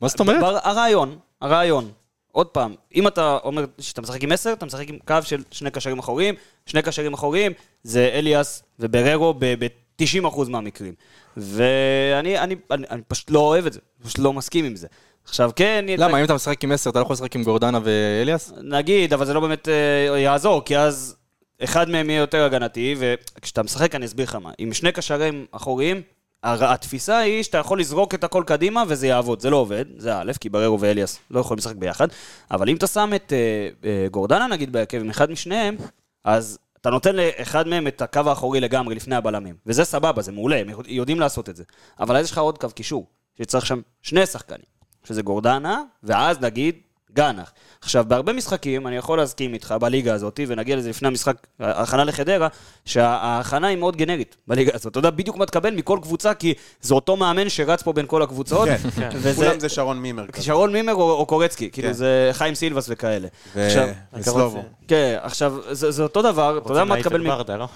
[0.00, 0.40] מה זאת אומרת?
[0.40, 1.90] בר- הרעיון, הרעיון,
[2.32, 5.70] עוד פעם, אם אתה אומר שאתה משחק עם עשר, אתה משחק עם קו של שני
[5.70, 6.34] קשרים אחוריים,
[6.66, 10.94] שני קשרים אחוריים זה אליאס ובררו ב-90% מהמקרים.
[11.36, 14.86] ואני אני, אני, אני פשוט לא אוהב את זה, פשוט לא מסכים עם זה.
[15.24, 18.52] עכשיו כן, למה, אם אתה משחק עם עשר, אתה לא יכול לשחק עם גורדנה ואליאס?
[18.62, 21.16] נגיד, אבל זה לא באמת אה, יעזור, כי אז
[21.64, 24.50] אחד מהם יהיה יותר הגנתי, וכשאתה משחק, אני אסביר לך מה.
[24.58, 26.02] עם שני קשרים אחוריים,
[26.44, 29.40] התפיסה היא שאתה יכול לזרוק את הכל קדימה וזה יעבוד.
[29.40, 32.08] זה לא עובד, זה א', כי בררו ואליאס לא יכולים לשחק ביחד,
[32.50, 35.76] אבל אם אתה שם את אה, אה, גורדנה נגיד בהרכב עם אחד משניהם,
[36.24, 40.60] אז אתה נותן לאחד מהם את הקו האחורי לגמרי לפני הבלמים, וזה סבבה, זה מעולה,
[40.60, 41.64] הם יודעים לעשות את זה.
[42.00, 43.06] אבל אז יש לך עוד קו קישור,
[43.38, 44.66] שצריך שם שני שחקנים,
[45.04, 46.74] שזה גורדנה, ואז נגיד
[47.12, 47.52] גנח.
[47.82, 52.48] עכשיו, בהרבה משחקים, אני יכול להסכים איתך בליגה הזאת, ונגיע לזה לפני המשחק, ההכנה לחדרה,
[52.84, 54.86] שההכנה היא מאוד גנרית בליגה הזאת.
[54.90, 58.22] אתה יודע בדיוק מה תקבל מכל קבוצה, כי זה אותו מאמן שרץ פה בין כל
[58.22, 58.68] הקבוצות.
[58.68, 60.26] כן, וזה- כולם זה שרון מימר.
[60.26, 60.44] כזה.
[60.44, 61.94] שרון מימר או, או קורצקי, כאילו כן.
[61.94, 63.28] זה חיים סילבס וכאלה.
[63.54, 64.62] ו- עכשיו, וסלובו.
[64.88, 67.24] כן, עכשיו, זה, זה אותו דבר, אתה יודע מה תקבל מ...
[67.26, 67.68] ברדה, לא?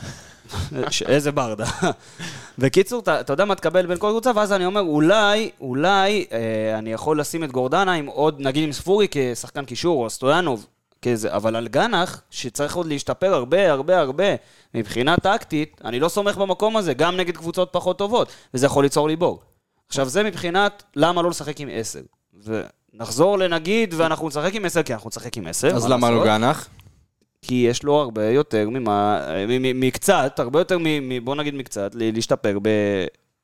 [1.06, 1.66] איזה ברדה.
[2.58, 6.78] בקיצור, אתה, אתה יודע מה תקבל בין כל קבוצה, ואז אני אומר, אולי, אולי אה,
[6.78, 10.66] אני יכול לשים את גורדנה עם עוד, נגיד עם ספורי כשחקן קישור, או סטויאנוב,
[11.02, 14.24] כזה, אבל על גנח, שצריך עוד להשתפר הרבה, הרבה, הרבה,
[14.74, 19.08] מבחינה טקטית, אני לא סומך במקום הזה, גם נגד קבוצות פחות טובות, וזה יכול ליצור
[19.08, 19.40] לי בור.
[19.88, 22.00] עכשיו, זה מבחינת למה לא לשחק עם עשר.
[22.44, 25.68] ונחזור לנגיד, ואנחנו נשחק עם עשר, כי אנחנו נשחק עם עשר.
[25.76, 26.24] אז מה למה לא?
[26.24, 26.68] גנח?
[27.42, 32.58] כי יש לו הרבה יותר ממה, מ- מקצת, הרבה יותר, מ- בוא נגיד מקצת, להשתפר
[32.62, 32.68] ב...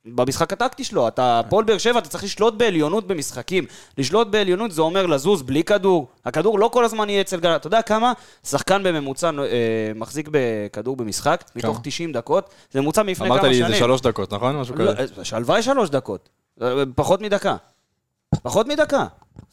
[0.06, 3.64] במשחק הטקטי שלו, אתה, הפועל באר שבע, אתה צריך לשלוט בעליונות במשחקים.
[3.98, 6.08] לשלוט בעליונות זה אומר לזוז בלי כדור.
[6.24, 7.60] הכדור לא כל הזמן יהיה אצל גלנט.
[7.60, 8.12] אתה יודע כמה
[8.46, 9.42] שחקן בממוצע אה,
[9.94, 11.44] מחזיק בכדור במשחק?
[11.56, 12.50] מתוך 90 דקות?
[12.70, 13.62] זה ממוצע מלפני כמה אמרת שנים.
[13.62, 14.56] לי זה שלוש דקות, נכון?
[14.56, 15.04] משהו לא, כזה.
[15.18, 16.28] אה, שהלוואי שלוש דקות.
[16.62, 17.56] אה, פחות מדקה.
[18.42, 19.06] פחות מדקה.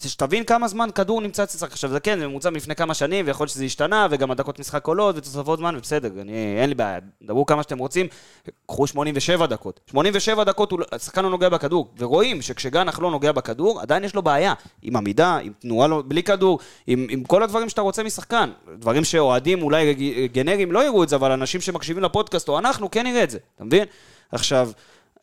[0.08, 1.72] שתבין כמה זמן כדור נמצא אצלך.
[1.72, 4.88] עכשיו זה כן, זה ממוצע מלפני כמה שנים, ויכול להיות שזה השתנה, וגם הדקות משחק
[4.88, 8.08] עולות, ותוספות זמן, ובסדר, אני, אין לי בעיה, דברו כמה שאתם רוצים,
[8.68, 9.80] קחו 87 דקות.
[9.92, 14.16] 87 דקות, הוא לא- השחקן לא נוגע בכדור, ורואים שכשגנח לא נוגע בכדור, עדיין יש
[14.16, 14.54] לו בעיה.
[14.82, 18.50] עם עמידה, עם תנועה לא, בלי כדור, עם, עם כל הדברים שאתה רוצה משחקן.
[18.78, 19.94] דברים שאוהדים אולי
[20.34, 23.38] גנרים לא יראו את זה, אבל אנשים שמקשיבים לפודקאסט, או אנחנו, כן נראה את זה,
[23.56, 23.86] אתה מבין?
[24.32, 24.72] עכשיו,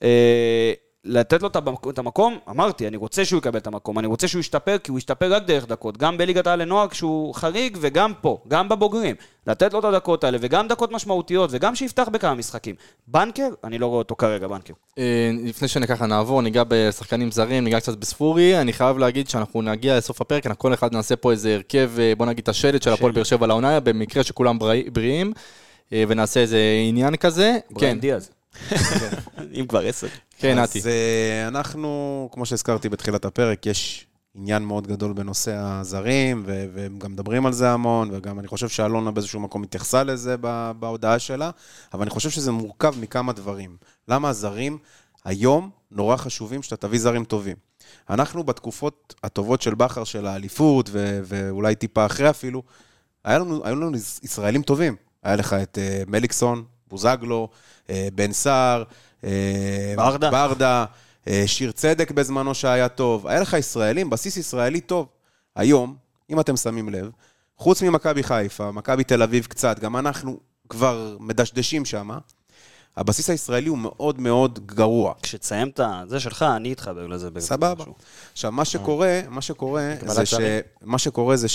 [0.03, 0.73] אה,
[1.11, 4.29] לתת לו את המק- את המקום, אמרתי, אני רוצה שהוא יקבל את המקום, אני רוצה
[4.29, 8.13] שהוא ישתפר, כי הוא ישתפר רק דרך דקות, גם בליגת העל לנוער כשהוא חריג, וגם
[8.21, 9.17] פה, גם בבוגרים.
[9.47, 12.75] לתת לו את הדקות האלה, וגם דקות משמעותיות, וגם שיפתח בכמה משחקים.
[13.07, 14.73] בנקר, אני לא רואה אותו כרגע, בנקר.
[14.99, 15.05] אה,
[15.45, 20.21] לפני שככה נעבור, ניגע בשחקנים זרים, ניגע קצת בספורי, אני חייב להגיד שאנחנו נגיע לסוף
[20.21, 23.13] הפרק, אנחנו כל אחד נעשה פה איזה הרכב, אה, בוא נגיד את השלט של הפועל
[23.13, 25.33] באר שבע לעונה, במקרה שכולם בריא- בריאים,
[25.93, 27.59] אה, ונעשה איזה עניין כזה.
[27.69, 28.31] כן, בריין דיאז.
[29.55, 30.07] אם כבר עשר.
[30.39, 30.89] כן, אז נתי.
[30.89, 37.13] אה, אנחנו, כמו שהזכרתי בתחילת הפרק, יש עניין מאוד גדול בנושא הזרים, ו- והם גם
[37.13, 41.51] מדברים על זה המון, וגם אני חושב שאלונה באיזשהו מקום התייחסה לזה ב- בהודעה שלה,
[41.93, 43.77] אבל אני חושב שזה מורכב מכמה דברים.
[44.09, 44.79] למה הזרים
[45.25, 47.57] היום נורא חשובים שאתה תביא זרים טובים?
[48.11, 52.63] אנחנו בתקופות הטובות של בכר, של האליפות, ו- ואולי טיפה אחרי אפילו,
[53.25, 54.97] היה לנו, היו לנו ישראלים טובים.
[55.23, 57.49] היה לך את אה, מליקסון, בוזגלו,
[57.91, 58.83] אה, בן סער,
[59.25, 60.31] אה, ברדה.
[60.31, 60.85] ברדה,
[61.29, 63.27] אה, שיר צדק בזמנו שהיה טוב.
[63.27, 65.07] היה לך ישראלים, בסיס ישראלי טוב.
[65.57, 65.97] היום,
[66.31, 67.11] אם אתם שמים לב,
[67.57, 72.11] חוץ ממכבי חיפה, מכבי תל אביב קצת, גם אנחנו כבר מדשדשים שם,
[72.97, 75.15] הבסיס הישראלי הוא מאוד מאוד גרוע.
[75.23, 77.31] כשתסיים את זה שלך, אני אתחבר לזה.
[77.31, 77.85] באיזה סבבה.
[78.33, 80.35] עכשיו, מה שקורה, מה שקורה זה ש...
[80.83, 81.49] מה שקורה זה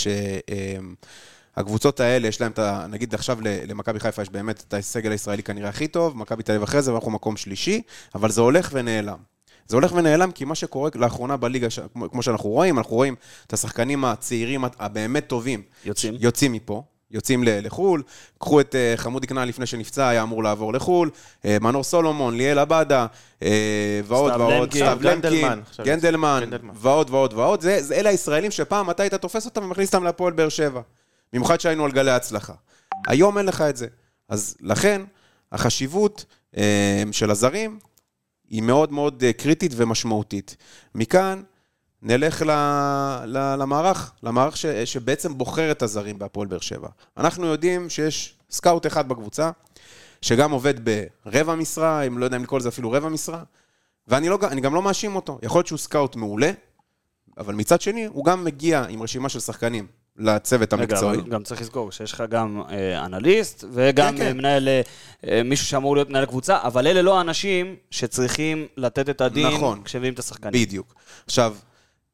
[1.56, 2.86] שהקבוצות האלה, יש להם את ה...
[2.90, 6.64] נגיד עכשיו למכבי חיפה יש באמת את הסגל הישראלי כנראה הכי טוב, מכבי תל אביב
[6.64, 7.82] אחרי זה, ואנחנו מקום שלישי,
[8.16, 9.18] אבל זה הולך ונעלם.
[9.68, 11.80] זה הולך ונעלם כי מה שקורה לאחרונה בליגה, ש-
[12.12, 13.16] כמו, שאנחנו רואים, אנחנו רואים
[13.48, 15.62] את השחקנים הצעירים הבאמת טובים.
[15.86, 16.16] יוצאים.
[16.20, 16.84] יוצאים מפה.
[17.12, 18.04] יוצאים לחו"ל,
[18.40, 21.10] קחו את אה, חמודי כנען לפני שנפצע, היה אמור לעבור לחו"ל,
[21.46, 23.06] אה, מנור סולומון, ליאל עבדה,
[23.44, 26.44] אה, ועוד סתיו ועוד, סתיו למקין, גנדלמן.
[26.74, 27.62] ועוד ועוד ועוד.
[27.62, 30.82] זה, זה, אלה הישראלים שפעם אתה היית תופס אותם ומכניס אותם להפועל באר שבע.
[31.34, 32.54] במיוחד שהיינו על גלי הצלחה.
[33.08, 33.88] היום אין לך את זה.
[34.30, 35.02] אז לכן,
[35.52, 36.26] החשיבות
[36.58, 37.80] אה, של הזרים
[38.50, 40.58] היא מאוד מאוד אה, קריטית ומשמעותית.
[40.96, 41.44] מכאן
[42.02, 42.52] נלך ל,
[43.26, 46.90] ל, למערך, למערך ש, שבעצם בוחר את הזרים בהפועל באר שבע.
[47.18, 49.52] אנחנו יודעים שיש סקאוט אחד בקבוצה,
[50.22, 50.74] שגם עובד
[51.26, 53.44] ברבע משרה, אם לא יודע אם לקרוא לזה אפילו רבע משרה,
[54.08, 55.40] ואני לא, גם לא מאשים אותו.
[55.44, 56.52] יכול להיות שהוא סקאוט מעולה,
[57.38, 61.18] אבל מצד שני, הוא גם מגיע עם רשימה של שחקנים לצוות רגע, המקצועי.
[61.20, 64.38] אבל גם צריך לזכור שיש לך גם אה, אנליסט, וגם כן, כן.
[64.38, 64.82] מנהל, אה,
[65.28, 69.84] אה, מישהו שאמור להיות מנהל קבוצה, אבל אלה לא האנשים שצריכים לתת את הדין נכון.
[69.84, 70.62] כשמביאים את השחקנים.
[70.62, 70.96] בדיוק.
[71.26, 71.56] עכשיו,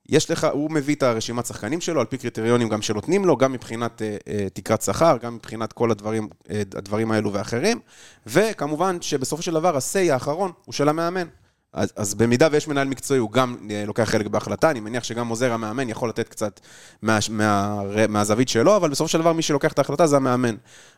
[0.09, 3.51] יש לך, הוא מביא את הרשימת שחקנים שלו, על פי קריטריונים גם שנותנים לו, גם
[3.51, 7.79] מבחינת אה, אה, תקרת שכר, גם מבחינת כל הדברים, אה, הדברים האלו ואחרים,
[8.27, 11.27] וכמובן שבסופו של דבר, ה-say האחרון הוא של המאמן.
[11.73, 15.27] אז, אז במידה ויש מנהל מקצועי, הוא גם אה, לוקח חלק בהחלטה, אני מניח שגם
[15.27, 16.59] עוזר המאמן יכול לתת קצת
[17.01, 20.55] מה, מה, מהזווית שלו, אבל בסופו של דבר מי שלוקח את ההחלטה זה המאמן.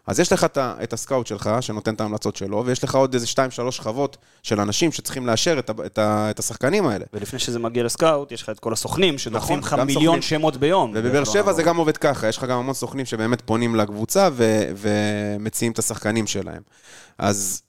[0.08, 3.26] אז יש לך את, את הסקאוט שלך, שנותן את ההמלצות שלו, ויש לך עוד איזה
[3.68, 7.06] 2-3 שכבות של אנשים שצריכים לאשר את, את, את השחקנים האלה.
[7.14, 10.22] ולפני שזה מגיע לסקאוט, יש לך את כל הסוכנים, שדוחפים לך נכון, מיליון סוכנים.
[10.22, 10.92] שמות ביום.
[10.96, 14.72] ובבאר שבע זה גם עובד ככה, יש לך גם המון סוכנים שבאמת פונים לקבוצה ו-
[14.76, 16.62] ומציעים את השחקנים שלהם.
[17.18, 17.62] אז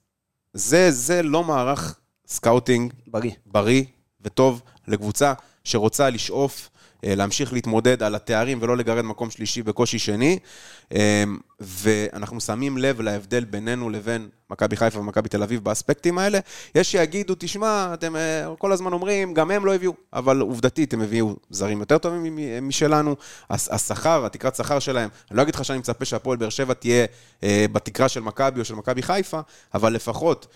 [0.55, 1.97] זה, זה לא מערך
[2.33, 3.33] סקאוטינג בריא.
[3.47, 3.85] בריא
[4.21, 5.33] וטוב לקבוצה
[5.64, 6.71] שרוצה לשאוף,
[7.05, 10.38] אה, להמשיך להתמודד על התארים ולא לגרד מקום שלישי בקושי שני.
[10.95, 11.25] אה,
[11.61, 16.38] ואנחנו שמים לב להבדל בינינו לבין מכבי חיפה ומכבי תל אביב באספקטים האלה.
[16.75, 21.01] יש שיגידו, תשמע, אתם אה, כל הזמן אומרים, גם הם לא הביאו, אבל עובדתית הם
[21.01, 23.16] הביאו זרים יותר טובים משלנו.
[23.51, 27.07] השכר, התקרת שכר שלהם, אני לא אגיד לך שאני מצפה שהפועל באר שבע תהיה
[27.42, 29.40] בתקרה של מכבי או של מכבי חיפה,
[29.75, 30.47] אבל לפחות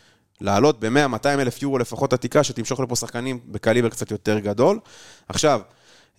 [0.41, 4.79] לעלות ב-100-200 אלף יורו לפחות התקרה, שתמשוך לפה שחקנים בקליבר קצת יותר גדול.
[5.29, 5.61] עכשיו,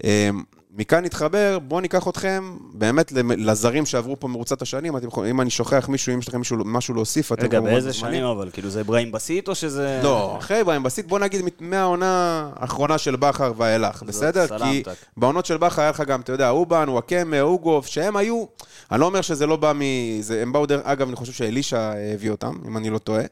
[0.04, 0.30] אה,
[0.78, 4.98] מכאן נתחבר, בואו ניקח אתכם באמת לזרים שעברו פה מרוצת השנים.
[4.98, 7.94] אתם אם אני שוכח מישהו, אם יש לכם מישהו, משהו להוסיף, אתם רגע, באיזה.
[7.94, 8.50] שנים אבל?
[8.54, 10.00] כאילו זה אברהים בסית או שזה...
[10.04, 14.60] לא, אחרי אברהים בסית, בוא נגיד מהעונה האחרונה של בכר ואילך, בסדר?
[14.64, 14.94] כי טק.
[15.18, 18.46] בעונות של בכר היה לך גם, אתה יודע, אובן, וואקמה, אוגוף, שהם היו,
[18.92, 19.82] אני לא אומר שזה לא בא מ...
[20.22, 23.24] זה, הם באו דרך, אגב, אני חושב שאלישע הביא אותם, אם אני לא טועה.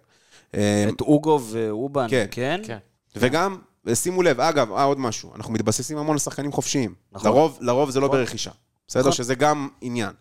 [0.55, 2.25] אה, את אוגו ואובן, כן.
[2.31, 2.61] כן?
[2.63, 2.77] כן.
[3.15, 3.57] וגם,
[3.93, 6.93] שימו לב, אגב, אה, עוד משהו, אנחנו מתבססים המון על שחקנים חופשיים.
[7.11, 7.31] נכון.
[7.31, 8.51] לרוב, לרוב זה לא ברכישה,
[8.87, 9.01] בסדר?
[9.01, 9.11] נכון.
[9.11, 10.11] שזה גם עניין.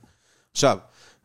[0.53, 0.79] עכשיו,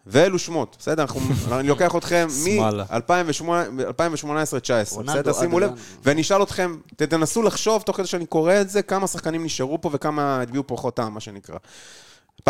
[0.05, 1.01] ואלו שמות, בסדר?
[1.01, 1.19] אנחנו,
[1.59, 2.83] אני לוקח אתכם שמאלה.
[2.91, 5.33] מ-2018-2019, רונלדו בסדר?
[5.33, 5.71] שימו לב.
[6.03, 9.89] ואני אשאל אתכם, תנסו לחשוב, תוך כדי שאני קורא את זה, כמה שחקנים נשארו פה
[9.93, 11.57] וכמה הטביעו פה חותם, מה שנקרא.
[12.41, 12.43] 2018-2019,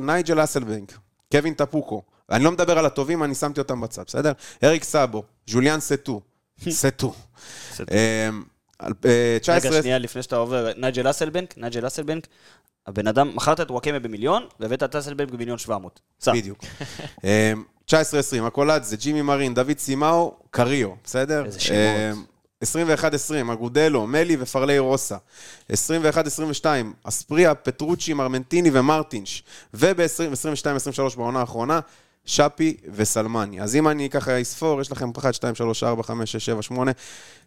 [0.00, 0.98] נייג'ל האסלבנק,
[1.32, 4.32] קווין טפוקו, אני לא מדבר על הטובים, אני שמתי אותם בצד, בסדר?
[4.64, 6.20] אריק סאבו, ז'וליאן סטו,
[6.70, 7.14] סטו.
[7.80, 8.42] אמ,
[8.78, 9.70] על- אה, 19...
[9.70, 12.26] רגע, שנייה, לפני שאתה עובר, נייג'ל האסלבנק, נייג'ל האסלבנק,
[12.86, 16.00] הבן אדם, מכרת את נוואקמה במיליון, והבאת את האסלבנק במיליון 700.
[16.20, 16.32] סע.
[16.32, 16.58] בדיוק.
[17.24, 17.94] אמ, 19-20,
[18.46, 21.44] הקולאדזה, ג'ימי מרין, דוד סימאו, קריו, בסדר?
[21.44, 21.78] איזה שמות.
[22.12, 22.24] אמ,
[23.48, 25.16] 21-20, אגודלו, מלי ופרלי רוסה.
[25.72, 25.74] 21-22,
[27.04, 29.42] אספריה, פטרוצ'י, מרמנטיני ומרטינש.
[29.74, 31.80] וב-22-23 בעונה האחרונה,
[32.24, 33.60] שפי וסלמני.
[33.60, 36.92] אז אם אני ככה אספור, יש לכם 1, 2, 3, 4, 5, 6, 7, 8,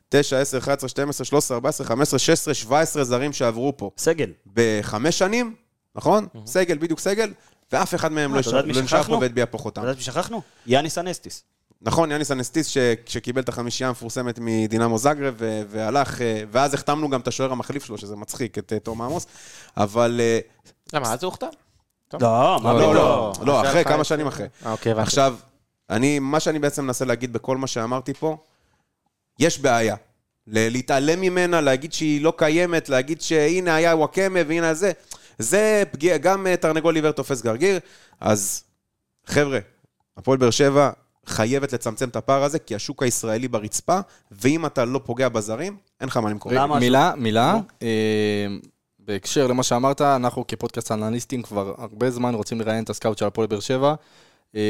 [0.10, 3.92] 9, 10, 11, 12, 13, 14, 15, 16, 17 זרים שעברו פה.
[3.98, 4.32] סגל.
[4.54, 5.56] בחמש שנים,
[5.96, 6.28] נכון?
[6.46, 7.34] סגל, בדיוק סגל,
[7.72, 9.18] ואף אחד מהם לא אתה יודעת ישר- מי לא נשאר פה?
[9.22, 9.82] והטביע פה אתה חותם.
[9.82, 10.42] יודע את מי שכחנו?
[10.68, 11.44] יאניס אנסטיס.
[11.82, 17.10] נכון, יאניס אנסטיס ש- שקיבל את החמישייה המפורסמת מדינמו זגרב ו- והלך, אה, ואז החתמנו
[17.10, 19.28] גם את השוער המחליף שלו, שזה מצחיק, את אה, תום עמוס,
[19.78, 20.20] אבל...
[20.24, 20.40] אה,
[20.94, 21.48] למה, אז הוא הוכתר?
[22.14, 22.96] לא, מה לא, פתאום?
[22.96, 24.46] לא, לא, אחרי אלפיים- כמה שנים אחרי.
[24.66, 25.08] אה, אוקיי, הבנתי.
[25.08, 25.36] עכשיו,
[25.90, 28.38] אני, מה שאני בעצם מנסה להגיד בכל מה שאמרתי פה,
[29.40, 29.96] יש בעיה.
[30.48, 34.92] להתעלם ממנה, להגיד שהיא לא קיימת, להגיד שהנה היה וואקמה והנה זה,
[35.40, 37.80] זה פגיע, גם אה, תרנגול עיוור תופס גרגיר,
[38.22, 38.64] אז
[39.26, 39.60] חבר'ה,
[40.18, 40.90] הפועל באר שבע
[41.26, 44.00] חייבת לצמצם את הפער הזה, כי השוק הישראלי ברצפה,
[44.32, 46.52] ואם אתה לא פוגע בזרים, אין לך מה למכור.
[46.56, 46.80] למה?
[46.80, 47.56] מילה, מילה.
[49.08, 53.48] בהקשר למה שאמרת, אנחנו כפודקאסט אנליסטים כבר הרבה זמן רוצים לראיין את הסקאוט של הפועל
[53.48, 53.96] באר שבע.
[54.56, 54.62] אה,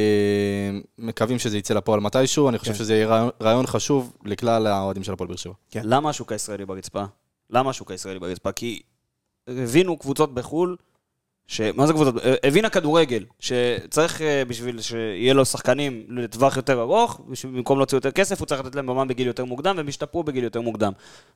[0.97, 2.77] מקווים שזה יצא לפועל מתישהו, אני חושב כן.
[2.77, 5.53] שזה יהיה רעיון חשוב לכלל האוהדים של הפועל באר שבע.
[5.71, 5.81] כן.
[5.83, 7.03] למה השוק הישראלי ברצפה?
[7.49, 8.51] למה השוק הישראלי ברצפה?
[8.51, 8.81] כי
[9.47, 10.75] הבינו קבוצות בחו"ל,
[11.47, 11.61] ש...
[11.61, 12.15] מה זה קבוצות?
[12.43, 18.39] הבינה כדורגל, שצריך אה, בשביל שיהיה לו שחקנים לטווח יותר ארוך, במקום להוציא יותר כסף,
[18.39, 20.91] הוא צריך לתת להם במה בגיל יותר מוקדם, והם השתפרו בגיל יותר מוקדם.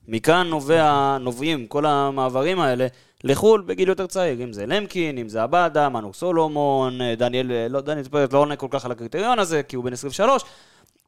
[0.07, 2.87] מכאן נובע, נובעים כל המעברים האלה
[3.23, 7.67] לחו"ל בגיל יותר צעיר, אם זה למקין, אם זה עבדה, מנו סולומון, אה, דניאל, אה,
[7.69, 10.43] לא, דניאל ספרט לא עונה כל כך על הקריטריון הזה, כי הוא בן 23.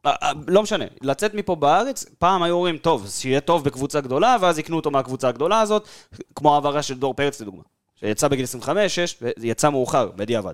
[0.05, 4.37] אה, אה, לא משנה, לצאת מפה בארץ, פעם היו אומרים, טוב, שיהיה טוב בקבוצה גדולה,
[4.41, 5.87] ואז יקנו אותו מהקבוצה הגדולה הזאת,
[6.35, 7.61] כמו העברה של דור פרץ לדוגמה,
[8.05, 10.53] שיצא בגיל 25, 6, ויצא מאוחר, בדיעבד.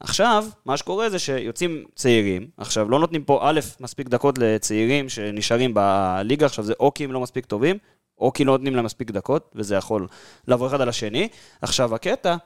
[0.00, 5.74] עכשיו, מה שקורה זה שיוצאים צעירים, עכשיו, לא נותנים פה, א', מספיק דקות לצעירים שנשארים
[5.74, 7.78] בליגה, עכשיו זה או כי הם לא מספיק טובים,
[8.18, 10.06] או כי לא נותנים להם מספיק דקות, וזה יכול
[10.48, 11.28] לעבור אחד על השני.
[11.62, 12.36] עכשיו, הקטע,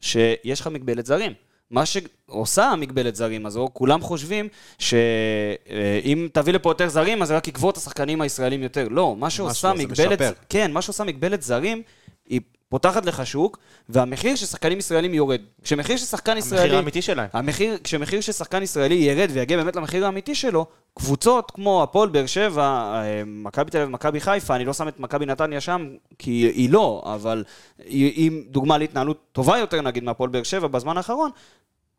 [0.00, 1.32] שיש לך מגבלת זרים.
[1.70, 4.48] מה שעושה המגבלת זרים הזו, כולם חושבים
[4.78, 8.88] שאם תביא לפה יותר זרים, אז זה רק יקבור את השחקנים הישראלים יותר.
[8.88, 10.20] לא, מה שעושה זה מגבלת...
[10.20, 10.32] משפר.
[10.48, 11.82] כן, מה שעושה מגבלת זרים,
[12.28, 12.40] היא
[12.74, 13.58] פותחת לך שוק,
[13.88, 15.40] והמחיר של שחקנים ישראלים יורד.
[15.62, 16.62] כשמחיר של שחקן ישראלי...
[16.62, 17.28] המחיר האמיתי שלהם.
[17.32, 22.26] המחיר, כשמחיר של שחקן ישראלי ירד ויגיע באמת למחיר האמיתי שלו, קבוצות כמו הפועל באר
[22.26, 26.30] שבע, אה, מכבי תל אביב, מכבי חיפה, אני לא שם את מכבי נתניה שם, כי
[26.30, 27.44] היא לא, אבל
[27.78, 31.30] היא, היא דוגמה להתנהלות טובה יותר, נגיד, מהפועל באר שבע בזמן האחרון,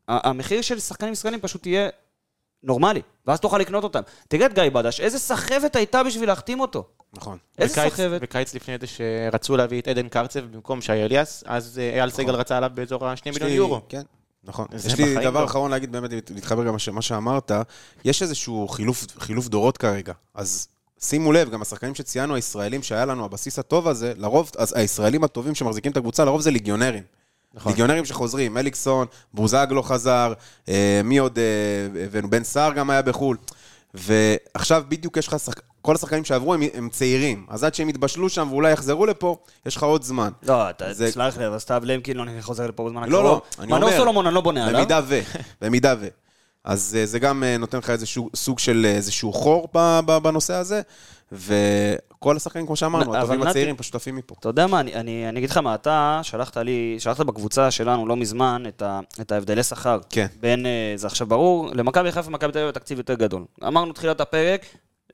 [0.08, 1.88] המחיר של שחקנים ישראלים פשוט יהיה
[2.66, 4.00] נורמלי, ואז תוכל לקנות אותם.
[4.28, 6.84] תראה את גיא בדש, איזה סחבת הייתה בשביל להחתים אותו.
[7.12, 7.38] נכון.
[7.58, 8.20] איזה בקיץ- סחבת.
[8.20, 12.34] בקיץ לפני זה שרצו להביא את עדן קרצב במקום שי אליאס, אז אה, אייל סגל
[12.34, 13.80] רצה עליו באזור ה-2 יש מיליון לי- יורו.
[13.88, 14.02] כן,
[14.44, 14.66] נכון.
[14.86, 15.44] יש לי דבר לא.
[15.44, 17.52] אחרון להגיד, באמת, להתחבר גם למה שאמרת,
[18.04, 20.12] יש איזשהו חילוף, חילוף דורות כרגע.
[20.34, 20.68] אז
[21.00, 25.54] שימו לב, גם השחקנים שציינו, הישראלים שהיה לנו, הבסיס הטוב הזה, לרוב, אז הישראלים הטובים
[25.54, 27.02] שמחזיקים את הקבוצה, לרוב זה ליגיונרים.
[27.56, 27.72] נכון.
[27.72, 30.32] ליגיונרים שחוזרים, אליקסון, בוזגלו חזר,
[30.68, 33.36] אה, מי עוד, אה, בן סער גם היה בחו"ל.
[33.94, 35.60] ועכשיו בדיוק יש לך, שחק...
[35.82, 39.76] כל השחקנים שעברו הם, הם צעירים, אז עד שהם יתבשלו שם ואולי יחזרו לפה, יש
[39.76, 40.30] לך עוד זמן.
[40.42, 43.40] לא, אתה, זה- סלח לי, אבל סתיו למקין לא חוזר לפה בזמן לא, הקרוב.
[43.58, 43.86] לא, אני אומר...
[43.86, 44.80] מנור סולומון, אני לא בונה עליו.
[44.80, 45.20] במידה ו,
[45.60, 46.08] במידה ו.
[46.64, 49.68] אז אה, זה גם אה, נותן לך איזשהו סוג של אה, איזשהו חור
[50.22, 50.82] בנושא הזה,
[51.32, 54.34] וכל השחקנים, כמו שאמרנו, הטובים הצעירים פשוט עפים מפה.
[54.40, 58.06] אתה יודע מה, אני, אני, אני אגיד לך מה, אתה שלחת לי, שלחת בקבוצה שלנו
[58.06, 59.98] לא מזמן את, ה, את ההבדלי שכר.
[60.10, 60.26] כן.
[60.40, 63.44] בין, אה, זה עכשיו ברור, למכבי חיפה ומכבי תל אביב התקציב יותר גדול.
[63.66, 64.66] אמרנו תחילת הפרק,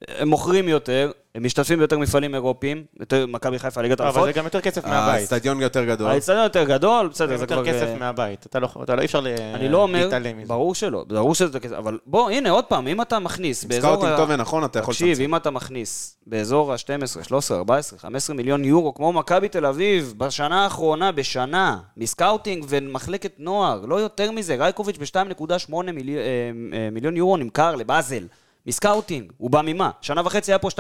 [0.08, 4.24] הם מוכרים יותר, הם משתתפים ביותר מפעלים אירופיים, יותר מכבי חיפה ליגת אבל האלופות.
[4.26, 5.20] זה גם יותר כסף מהבית.
[5.20, 6.10] האצטדיון יותר גדול.
[6.10, 7.72] האצטדיון יותר גדול, בסדר, זה יותר כבר...
[7.72, 8.46] כסף אה, מהבית.
[8.46, 10.48] אתה לא אתה לא אי אפשר ל- אני לא אומר, להתעלם מזה.
[10.48, 13.90] ברור שלא, ברור שזה יותר כסף, אבל בוא, הנה, עוד פעם, אם אתה מכניס באזור...
[13.90, 15.20] סקאוטינג טוב ונכון, אתה יכול תקשיב.
[15.20, 20.64] אם אתה מכניס באזור ה-12, 13, 14, 15 מיליון יורו, כמו מכבי תל אביב, בשנה
[20.64, 26.22] האחרונה, בשנה, מסקאוטינג ומחלקת נוער, לא יותר מזה, רייקוביץ' ב-2.8 מילי, אה,
[26.72, 28.26] אה, מיליון יורו נמכר לבאזל.
[28.66, 29.90] מסקאוטינג, הוא בא ממה?
[30.00, 30.78] שנה וחצי היה פה 2.8,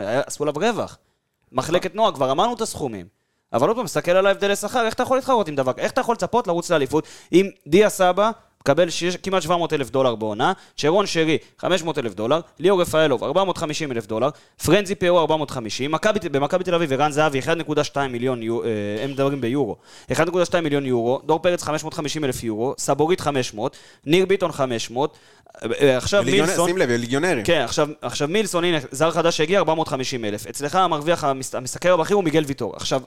[0.00, 0.98] היה- עשו עליו רווח.
[1.52, 3.06] מחלקת נוער, כבר אמרנו את הסכומים.
[3.52, 6.00] אבל עוד פעם, מסתכל על ההבדלי שכר, איך אתה יכול להתחרות עם דבר, איך אתה
[6.00, 11.06] יכול לצפות לרוץ לאליפות אם דיה סבא מקבל שיש, כמעט 700 אלף דולר בעונה, שרון
[11.06, 14.28] שרי 500 אלף דולר, ליאור רפאלוב 450 אלף דולר,
[14.64, 18.68] פרנזי פיירו 450, מכבי- במכבי תל אביב ערן זהבי 1.2 מיליון יורו, אה,
[19.04, 19.76] הם מדברים ביורו,
[20.10, 20.20] 1.2
[20.62, 25.41] מיליון יורו, דור פרץ 550 אלף יורו, סבורית 500, ניר ביטון 500, אה, אה,
[25.96, 27.44] עכשיו מילסון, שים לב, ליגיונרים.
[27.44, 30.46] כן, עכשיו, עכשיו מילסון, הנה, זר חדש שהגיע, 450 אלף.
[30.46, 32.76] אצלך המרוויח, המס- המשתכר הבכיר הוא מיגל ויטור.
[32.76, 33.02] עכשיו,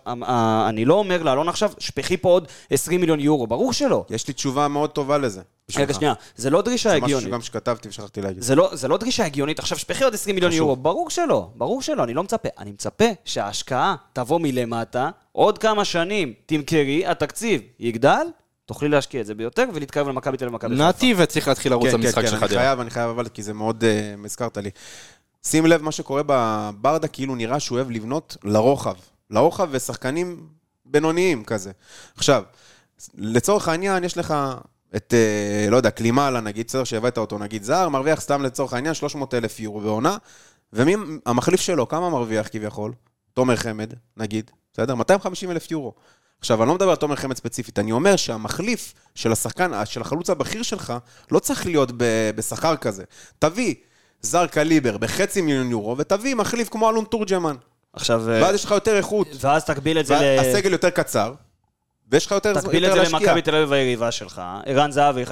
[0.70, 4.06] אני לא אומר לאלון עכשיו, שפכי פה עוד 20 מיליון יורו, ברור שלא.
[4.10, 5.42] יש לי תשובה מאוד טובה לזה.
[5.78, 5.94] רגע.
[5.94, 7.28] שנייה, זה לא דרישה זה משהו הגיונית.
[7.28, 8.44] שגם שכתבתי ושכחתי להגיד.
[8.44, 10.52] זה לא, זה לא דרישה הגיונית, עכשיו שפכי עוד 20 מיליון.
[10.54, 12.50] יורו, ברור שלא, ברור שלא, אני לא מצפה.
[12.60, 18.26] אני מצפה שההשקעה תבוא מלמטה, עוד כמה שנים תמכרי, התקציב יגדל,
[18.66, 20.88] תוכלי להשקיע את זה ביותר ולהתקרב למכבי תל אביב ומכבי חיפה.
[20.88, 22.60] נתי וצריך להתחיל לרוץ כן, כן, למשחק כן, של אני חדרה.
[22.60, 24.70] חייב, אני חייב, אבל כי זה מאוד, אה, הזכרת לי.
[25.44, 28.96] שים לב, מה שקורה בברדה, כאילו נראה שהוא אוהב לבנות לרוחב.
[29.30, 30.48] לרוחב ושחקנים
[30.86, 31.72] בינוניים כזה.
[32.18, 32.44] עכשיו,
[33.16, 34.34] לצורך העניין, יש לך
[34.96, 38.94] את, אה, לא יודע, קלימאלה, נגיד, בסדר, שהבאת אותו, נגיד, זר, מרוויח סתם לצורך העניין
[38.94, 40.18] 300 אלף יורו בעונה,
[40.74, 42.94] ומי המחליף שלו, כמה מרוויח כביכול?
[43.34, 44.96] תומר חמד, נגיד, בסדר?
[44.96, 45.94] 250 אלף יורו.
[46.40, 50.30] עכשיו, אני לא מדבר על תומר חמד ספציפית, אני אומר שהמחליף של השחקן, של החלוץ
[50.30, 50.94] הבכיר שלך,
[51.32, 51.92] לא צריך להיות
[52.36, 53.04] בשכר כזה.
[53.40, 53.76] תביא
[54.22, 57.56] זר קליבר בחצי מיליון יורו, ותביא מחליף כמו אלון תורג'מן.
[57.94, 60.20] עכשיו, אה, ואז יש לך יותר איכות, ואז תקביל את זה ל...
[60.20, 61.34] והסגל יותר קצר,
[62.12, 63.20] ויש לך יותר זמן- תקביל את זה להשקיע.
[63.20, 65.32] למכבי תל אביב היריבה שלך, ערן זהבי 1.2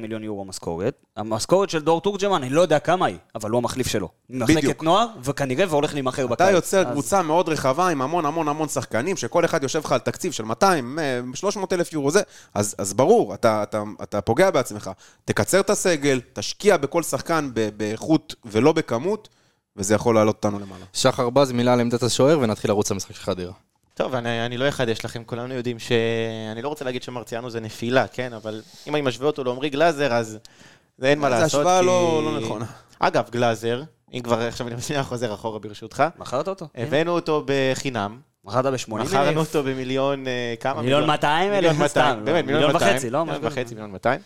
[0.00, 3.86] מיליון יורו משכורת, המשכורת של דור תורג'מן, אני לא יודע כמה היא, אבל הוא המחליף
[3.86, 4.08] שלו.
[4.30, 4.82] מחלקת בדיוק.
[4.82, 6.40] נוער, וכנראה והולך להימכר בקיץ.
[6.40, 9.92] אתה יוצר אז- קבוצה מאוד רחבה עם המון המון המון שחקנים, שכל אחד יושב לך
[9.92, 10.98] על תקציב של 200,
[11.34, 12.20] 300 אלף יורו זה,
[12.54, 14.90] אז, אז ברור, אתה, אתה, אתה פוגע בעצמך.
[15.24, 19.28] תקצר את הסגל, תשקיע בכל שחקן באיכות ולא בכמות,
[19.76, 20.84] וזה יכול לעלות אותנו למעלה.
[20.92, 23.52] שחר בז, מילה על עמדת השוער, ונתחיל לרוץ למשחק של חדרה.
[23.98, 25.92] טוב, אני, אני לא אחדש לכם, כולנו יודעים ש...
[26.52, 28.32] אני לא רוצה להגיד שמרציאנו זה נפילה, כן?
[28.32, 30.38] אבל אם אני משווה אותו לעמרי גלאזר, אז
[30.98, 31.60] זה אין מה זה לעשות.
[31.60, 32.64] השוואה כי- לא- לא נכונה.
[32.98, 33.82] אגב, גלאזר,
[34.12, 36.68] אם כבר עכשיו אני שנייה חוזר אחורה ברשותך, מכרת אותו?
[36.74, 39.36] הבאנו אותו בחינם, מכרת ב-80 מכרנו אלף?
[39.36, 40.82] אותו במיליון, אה, כמה?
[40.82, 41.70] מיליון 200 אלף?
[41.70, 42.24] מיליון סתם, 200, לא.
[42.24, 42.96] באמת, מיליון מיליון 200.
[42.96, 43.24] וחצי, לא?
[43.24, 43.74] מיליון וחצי.
[43.74, 44.20] מיליון 200.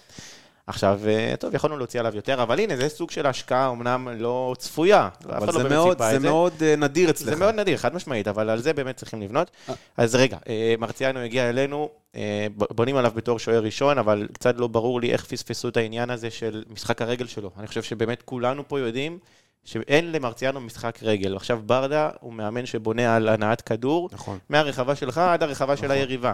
[0.70, 4.54] עכשיו, אה, טוב, יכולנו להוציא עליו יותר, אבל הנה, זה סוג של השקעה אמנם לא
[4.58, 5.08] צפויה.
[5.28, 7.28] אבל לא זה באמת מאוד, את זה מאוד אה, נדיר אצלך.
[7.28, 9.50] זה מאוד נדיר, חד משמעית, אבל על זה באמת צריכים לבנות.
[9.96, 14.66] אז רגע, אה, מרציאנו הגיע אלינו, אה, בונים עליו בתור שוער ראשון, אבל קצת לא
[14.66, 17.50] ברור לי איך פספסו את העניין הזה של משחק הרגל שלו.
[17.58, 19.18] אני חושב שבאמת כולנו פה יודעים
[19.64, 21.36] שאין למרציאנו משחק רגל.
[21.36, 24.38] עכשיו ברדה הוא מאמן שבונה על הנעת כדור, נכון.
[24.48, 26.32] מהרחבה שלך עד הרחבה של היריבה.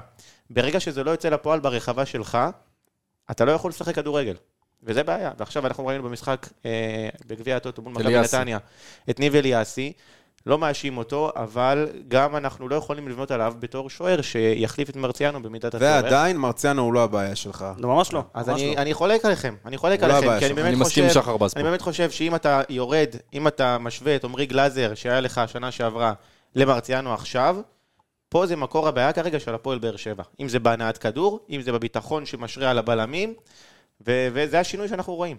[0.51, 2.39] ברגע שזה לא יוצא לפועל ברחבה שלך,
[3.31, 4.35] אתה לא יכול לשחק כדורגל.
[4.83, 5.31] וזה בעיה.
[5.39, 8.21] ועכשיו אנחנו ראינו במשחק אה, בגביע הטוטו מול מכבי.
[8.21, 8.59] נתניה,
[9.11, 9.93] את ניב אליאסי,
[10.47, 15.43] לא מאשים אותו, אבל גם אנחנו לא יכולים לבנות עליו בתור שוער שיחליף את מרציאנו
[15.43, 15.83] במידת הצורך.
[15.83, 17.67] ועדיין, מרציאנו הוא לא הבעיה שלך.
[17.79, 18.23] לא, ממש לא.
[18.35, 18.83] אז ממש אני, לא.
[18.83, 20.55] אני חולק עליכם, אני חולק לא עליכם, כי אני.
[20.55, 21.65] באמת אני מסכים עם חושב, שחר בז אני.
[21.65, 26.13] באמת חושב שאם אתה יורד, אם אתה משווה את עמרי גלאזר, שהיה לך שנה שעברה,
[26.55, 27.57] למרציאנו עכשיו,
[28.29, 30.23] פה זה מקור הבעיה כרגע של הפועל באר שבע.
[30.41, 33.35] אם זה בהנעת כדור, אם זה בביטחון שמשרה על הבלמים,
[34.07, 35.37] ו- וזה השינוי שאנחנו רואים.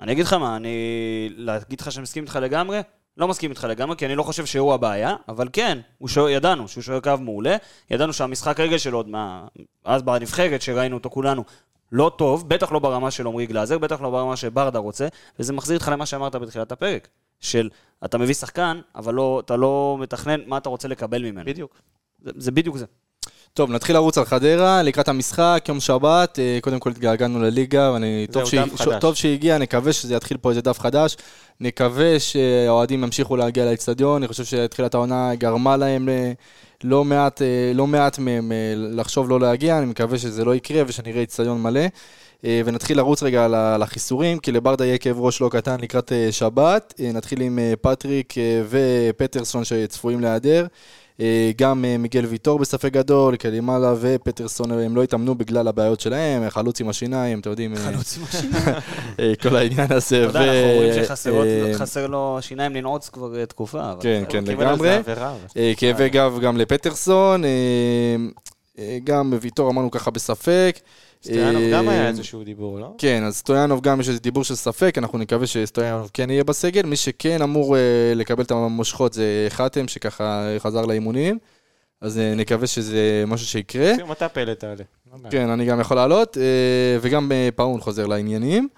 [0.00, 1.28] אני אגיד לך מה, אני...
[1.36, 2.80] להגיד לך שאני מסכים איתך לגמרי?
[3.16, 6.68] לא מסכים איתך לגמרי, כי אני לא חושב שהוא הבעיה, אבל כן, הוא שוער, ידענו
[6.68, 7.56] שהוא שוער קו מעולה,
[7.90, 9.46] ידענו שהמשחק רגל שלו עוד מה...
[9.84, 11.44] אז בנבחרת שראינו אותו כולנו,
[11.92, 15.08] לא טוב, בטח לא ברמה של עמרי גלאזר, בטח לא ברמה שברדה רוצה,
[15.38, 17.08] וזה מחזיר אותך למה שאמרת בתחילת הפרק,
[17.40, 17.70] של
[18.04, 21.44] אתה מביא שחקן, אבל לא, אתה לא מתכנן מה אתה רוצה לקבל ממנו.
[21.44, 21.80] בדיוק.
[22.24, 22.84] זה, זה בדיוק זה.
[23.54, 28.26] טוב, נתחיל לרוץ על חדרה, לקראת המשחק, יום שבת, אה, קודם כל התגעגענו לליגה, ואני...
[28.32, 29.00] טוב, דף חדש.
[29.00, 31.16] טוב שהגיע, נקווה שזה יתחיל פה איזה דף חדש.
[31.60, 36.32] נקווה שהאוהדים ימשיכו להגיע לאצטדיון, אני חושב שתחילת העונה גרמה להם אה,
[36.84, 41.22] לא מעט, אה, לא מעט מהם לחשוב לא להגיע, אני מקווה שזה לא יקרה ושנראה
[41.22, 41.84] אצטדיון מלא.
[42.64, 46.94] ונתחיל לרוץ רגע על החיסורים, כי לברדה יהיה כאב ראש לא קטן לקראת שבת.
[47.14, 48.34] נתחיל עם פטריק
[48.68, 50.66] ופטרסון שצפויים להיעדר.
[51.20, 56.50] אה, גם אה, מיגל ויטור בספק גדול, קלימאלה ופטרסון, הם לא התאמנו בגלל הבעיות שלהם,
[56.50, 57.90] חלוץ עם השיניים, אתם יודעים, אה,
[59.20, 60.16] אה, כל העניין הזה.
[60.28, 61.62] אתה יודע, אנחנו רואים
[61.96, 63.92] אה, לו- שיניים לנעוץ כבר תקופה.
[64.00, 64.24] כן.
[64.28, 64.98] כן, לגמרי.
[65.76, 67.42] כאבי גב גם לפטרסון,
[69.04, 70.78] גם ויטור אמרנו ככה בספק.
[71.22, 72.94] סטויאנוב אה, גם היה איזשהו דיבור, לא?
[72.98, 76.82] כן, אז סטויאנוב גם יש איזה דיבור של ספק, אנחנו נקווה שסטויאנוב כן יהיה בסגל.
[76.82, 81.38] מי שכן אמור אה, לקבל את המושכות זה חתם, שככה חזר לאימונים.
[82.00, 83.94] אז אה, נקווה שזה משהו שיקרה.
[83.96, 84.84] סיום אתה פלט תעלה.
[85.30, 88.68] כן, אני גם יכול לעלות, אה, וגם אה, פאון חוזר לעניינים.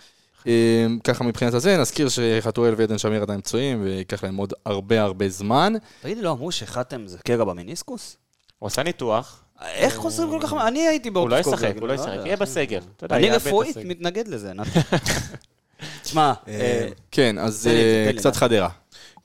[0.47, 5.29] אה, ככה מבחינת הזה, נזכיר שחתואל ועדן שמיר עדיין פצועים, וייקח להם עוד הרבה הרבה
[5.29, 5.73] זמן.
[6.03, 8.17] תגיד לי, לא אמרו שחתם זה קרע במיניסקוס?
[8.59, 10.53] הוא עשה ניתוח, איך חוזרים כל כך?
[10.53, 11.37] אני הייתי הוא לא.
[11.37, 11.93] ישחק, הוא לא.
[11.93, 12.81] ישחק, יהיה בסגל.
[13.03, 13.77] יודע, אני רפואית.
[13.85, 14.71] מתנגד לזה, נתי.
[16.03, 18.37] תשמע, אה, כן, אז אה, קצת.
[18.37, 18.69] חדרה.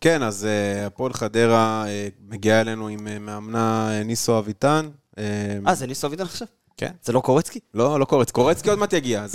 [0.02, 4.90] כן, אז אה, הפועל חדרה אה, מגיעה אלינו עם אה, מאמנה אה, ניסו אביטן.
[5.18, 5.24] אה,
[5.68, 6.48] אה, זה ניסו אביטן עכשיו?
[6.82, 6.92] כן.
[7.04, 7.60] זה לא קורצקי?
[7.74, 8.32] לא, לא קורץ.
[8.32, 9.26] קורצקי עוד מעט יגיע.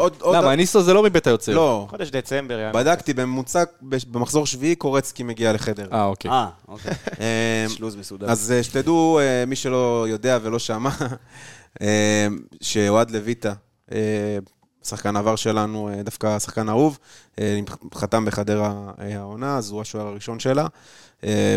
[0.00, 1.54] עוד- עוד- למה, ניסו זה לא מבית היוצר.
[1.54, 2.70] לא, חודש דצמבר.
[2.74, 5.88] בדקתי, בממוצע, במחזור שביעי קורצקי מגיע לחדר.
[5.92, 6.30] אה, אוקיי.
[6.30, 6.92] אה, אוקיי.
[7.96, 8.30] מסודר.
[8.30, 10.90] אז אה, שתדעו, אה, מי שלא יודע ולא שמע,
[11.82, 12.26] אה,
[12.60, 13.52] שאוהד לויטה,
[14.84, 16.98] שחקן עבר שלנו, אה, דווקא שחקן אהוב,
[17.38, 17.60] אה,
[17.94, 20.66] חתם בחדרה אה, העונה, אז הוא השוער הראשון שלה.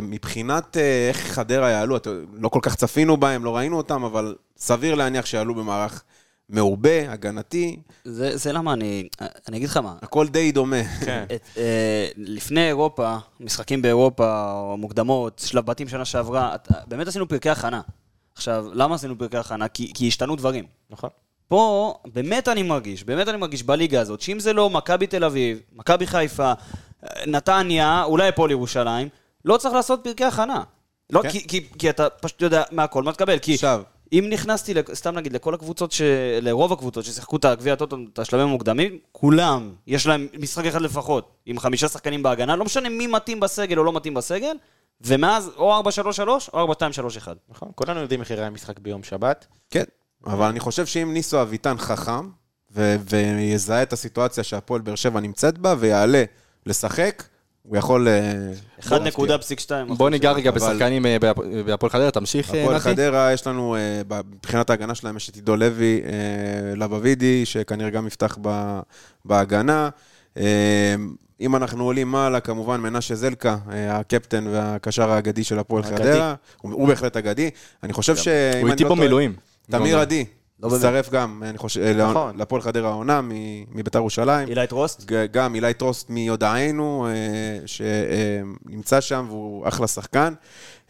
[0.02, 0.78] מבחינת
[1.10, 1.98] איך חדרה יעלו,
[2.34, 6.04] לא כל כך צפינו בהם, לא ראינו אותם, אבל סביר להניח שיעלו במערך
[6.50, 9.08] מעובה, הגנתי, זה זה למה אני...
[9.48, 9.96] אני אגיד לך מה.
[10.02, 10.84] הכל די דומה.
[11.06, 11.24] כן.
[11.36, 17.28] את, אה, לפני אירופה, משחקים באירופה, או מוקדמות, שלב בתים שנה שעברה, את- באמת עשינו
[17.28, 17.82] פרקי הכנה.
[18.36, 19.68] עכשיו, למה עשינו פרקי הכנה?
[19.68, 20.66] כי, כי השתנו דברים.
[20.90, 21.10] נכון.
[21.48, 25.60] פה, באמת אני מרגיש, באמת אני מרגיש בליגה הזאת, שאם זה לא מכבי תל אביב,
[25.74, 26.54] מכבי חיפה,
[27.04, 29.10] אה, נתניה, אולי הפועל ירושלים,
[29.46, 30.64] לא צריך לעשות פרקי הכנה.
[31.10, 31.30] לא, כן.
[31.30, 33.40] כי, כי, כי אתה פשוט יודע מהכל מה תקבל.
[33.40, 33.82] כי עכשיו,
[34.14, 36.02] אם נכנסתי, סתם נגיד, לכל הקבוצות, ש...
[36.42, 41.32] לרוב הקבוצות ששיחקו את הגביע הטוטו, את השלבים המוקדמים, כולם, יש להם משחק אחד לפחות,
[41.46, 44.56] עם חמישה שחקנים בהגנה, לא משנה מי מתאים בסגל או לא מתאים בסגל,
[45.02, 45.84] ומאז או 4-3-3
[46.54, 46.78] או 4-2-3-1.
[47.50, 47.72] נכון.
[47.76, 49.48] כולנו יודעים איך יראה המשחק ביום שבת.
[49.70, 49.84] כן,
[50.26, 52.30] אבל אני חושב שאם ניסו אביטן חכם,
[52.76, 56.24] ו- ויזהה את הסיטואציה שהפועל באר שבע נמצאת בה, ויעלה
[56.66, 57.24] לשחק,
[57.64, 58.08] הוא יכול...
[58.08, 58.32] אה,
[59.04, 59.38] להפתיע.
[59.88, 59.94] 1.2.
[59.94, 62.84] בוא ניגע רגע בשחקנים אה, בהפ- בהפועל חדרה, תמשיך אה, הפועל נתי.
[62.84, 64.02] חדרה, יש לנו, אה,
[64.32, 66.10] מבחינת ההגנה שלהם, יש את עידו לוי, אה,
[66.76, 68.38] לבבידי, שכנראה גם יפתח
[69.26, 69.90] בהגנה.
[70.38, 70.96] אה,
[71.42, 75.84] אם אנחנו עולים מעלה, כמובן מנשה זלקה, אה, הקפטן והקשר האגדי של הפועל.
[75.84, 76.36] חדרה.
[76.62, 77.50] הוא הוא בהחלט אגדי.
[77.84, 79.34] אני חושב שאם הוא אני איתי לא טועה- במילואים.
[79.72, 80.26] תמיר עדי,
[80.64, 80.70] לא.
[80.70, 82.38] מצטרף גם, אני חושב, נכון.
[82.38, 83.30] לפועל חדרה העונה, מ-
[83.72, 84.48] מביתר ירושלים.
[84.48, 85.12] אילי טרוסט?
[85.32, 87.14] גם אילי טרוסט מיודענו, אה,
[87.66, 90.34] שנמצא שם והוא אחלה שחקן.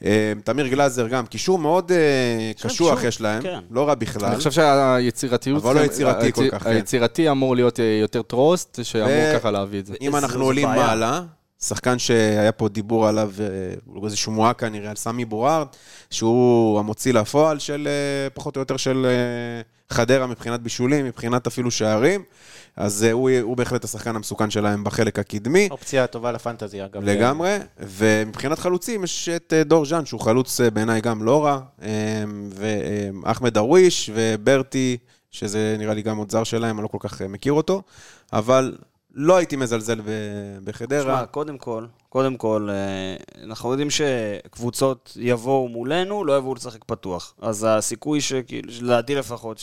[0.06, 3.60] אה, תמיר גלאזר גם, קישור מאוד אה, קשוח יש להם, כן.
[3.72, 4.26] לא רע בכלל.
[4.28, 5.64] אני חושב שהיצירתיות...
[5.64, 6.70] אבל לא יצירתי כל כך, כן.
[6.70, 9.94] היצירתי אמור להיות אה, יותר טרוסט, שאמור ככה להביא את זה.
[10.02, 10.68] אם אנחנו עולים.
[10.68, 11.22] מעלה,
[11.62, 15.68] שחקן שהיה פה דיבור עליו, אה, איזו שמועה כנראה, על סמי בורארד,
[16.10, 21.72] שהוא המוציא לפועל של, אה, פחות או יותר של אה, חדרה מבחינת בישולים, מבחינת אפילו
[21.72, 22.24] שערים.
[22.76, 25.68] אז הוא, הוא בהחלט השחקן המסוכן שלהם בחלק הקדמי.
[25.72, 27.04] אופציה טובה לפנטזי, אגב.
[27.04, 31.60] לגמרי, ומבחינת חלוצים יש את דור ז'אן, שהוא חלוץ בעיניי גם לא רע,
[33.24, 34.98] ואחמד דרוויש וברטי,
[35.32, 37.82] שזה נראה לי גם עוד זר שלהם, אני לא כל כך מכיר אותו,
[38.34, 38.78] אבל
[39.20, 41.02] לא הייתי מזלזל ב- בחדרה.
[41.02, 47.34] תשמע, קודם כל, קודם כל, אה, אנחנו יודעים שקבוצות יבואו מולנו, לא יבואו לשחק פתוח.
[47.42, 48.20] אז הסיכוי,
[48.82, 49.62] לדעתי לפחות,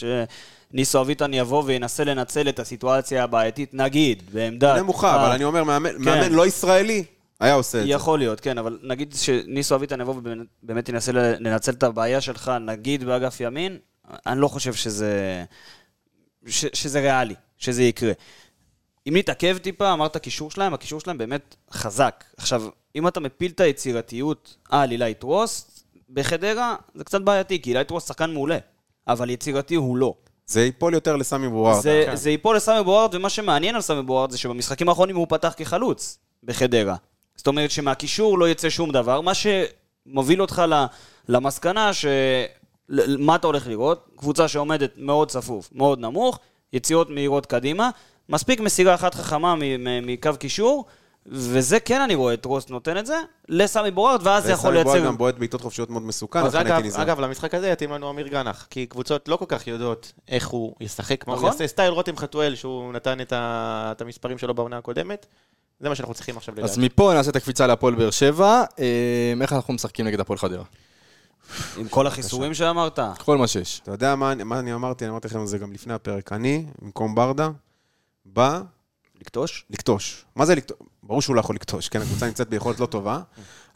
[0.73, 4.81] שניסו אביטן יבוא וינסה לנצל את הסיטואציה הבעייתית, נגיד, בעמדה...
[4.83, 6.03] נמוכה, אבל אני אומר, מאמן כן.
[6.03, 7.05] מאמן לא ישראלי,
[7.41, 7.91] היה עושה את זה.
[7.91, 10.15] יכול להיות, כן, אבל נגיד שניסו אביטן יבוא
[10.63, 13.79] ובאמת ינסה לנצל את הבעיה שלך, נגיד באגף ימין,
[14.27, 15.45] אני לא חושב שזה,
[16.47, 18.13] ש, שזה ריאלי, שזה יקרה.
[19.09, 22.25] אם נתעכב טיפה, אמרת קישור שלהם, הקישור שלהם באמת חזק.
[22.37, 22.63] עכשיו,
[22.97, 28.09] אם אתה מפיל את היצירתיות על אילי טרוס, בחדרה זה קצת בעייתי, כי אילי טרוס
[28.09, 28.59] שחקן מעולה,
[29.09, 30.15] אבל יצירתי הוא לא.
[30.47, 31.81] זה ייפול יותר לסמי בווארדה.
[31.81, 35.55] זה, זה ייפול לסמי בווארד, ומה שמעניין על סמי בווארד זה שבמשחקים האחרונים הוא פתח
[35.57, 36.97] כחלוץ בחדרה.
[37.37, 40.63] זאת אומרת שמהקישור לא יצא שום דבר, מה שמוביל אותך
[41.29, 42.07] למסקנה ש...
[43.19, 44.09] מה אתה הולך לראות?
[44.17, 46.39] קבוצה שעומדת מאוד צפוף, מאוד נמוך,
[46.73, 47.91] יציאות מהירות קדימה,
[48.29, 50.85] מספיק מסירה אחת חכמה מ- מ- מקו קישור,
[51.27, 53.17] וזה כן אני רואה את רוס נותן את זה,
[53.49, 55.07] לסמי בווארד, ואז זה יכול וסמי בווארדה לייצר...
[55.09, 57.03] גם בועט בעיטות חופשיות מאוד מסוכן, אז לכן אגב, הייתי נזהר.
[57.03, 60.75] אגב, למשחק הזה יתאים לנו אמיר גנח, כי קבוצות לא כל כך יודעות איך הוא
[60.81, 61.51] ישחק, מה הוא נכון.
[61.53, 61.67] יעשה.
[61.67, 65.27] סטייל רותם חתואל, שהוא נתן את ה- את המספרים שלו בעונה הקודמת,
[65.81, 66.71] זה מה שאנחנו צריכים עכשיו לדעת.
[66.71, 68.65] אז מפה נעשה את הקפיצה להפועל באר שבע.
[68.79, 68.85] אה,
[69.41, 70.65] איך אנחנו משחקים נגד הפועל חדרה?
[71.77, 72.99] עם כל החיסורים שאמרת.
[73.25, 73.81] כל מה שיש.
[73.83, 75.05] אתה יודע מה, מה אני אמרתי?
[75.05, 76.33] אני אמרתי לכם את זה גם לפני הפרק.
[76.33, 77.49] אני, במקום ברדה,
[78.27, 78.61] בא
[79.21, 79.65] לקטוש?
[79.71, 80.25] לקטוש.
[80.37, 80.77] מה זה לקטוש?
[81.03, 83.21] ברור שהוא לא יכול לקטוש, כן, הקבוצה נמצאת ביכולת לא טובה,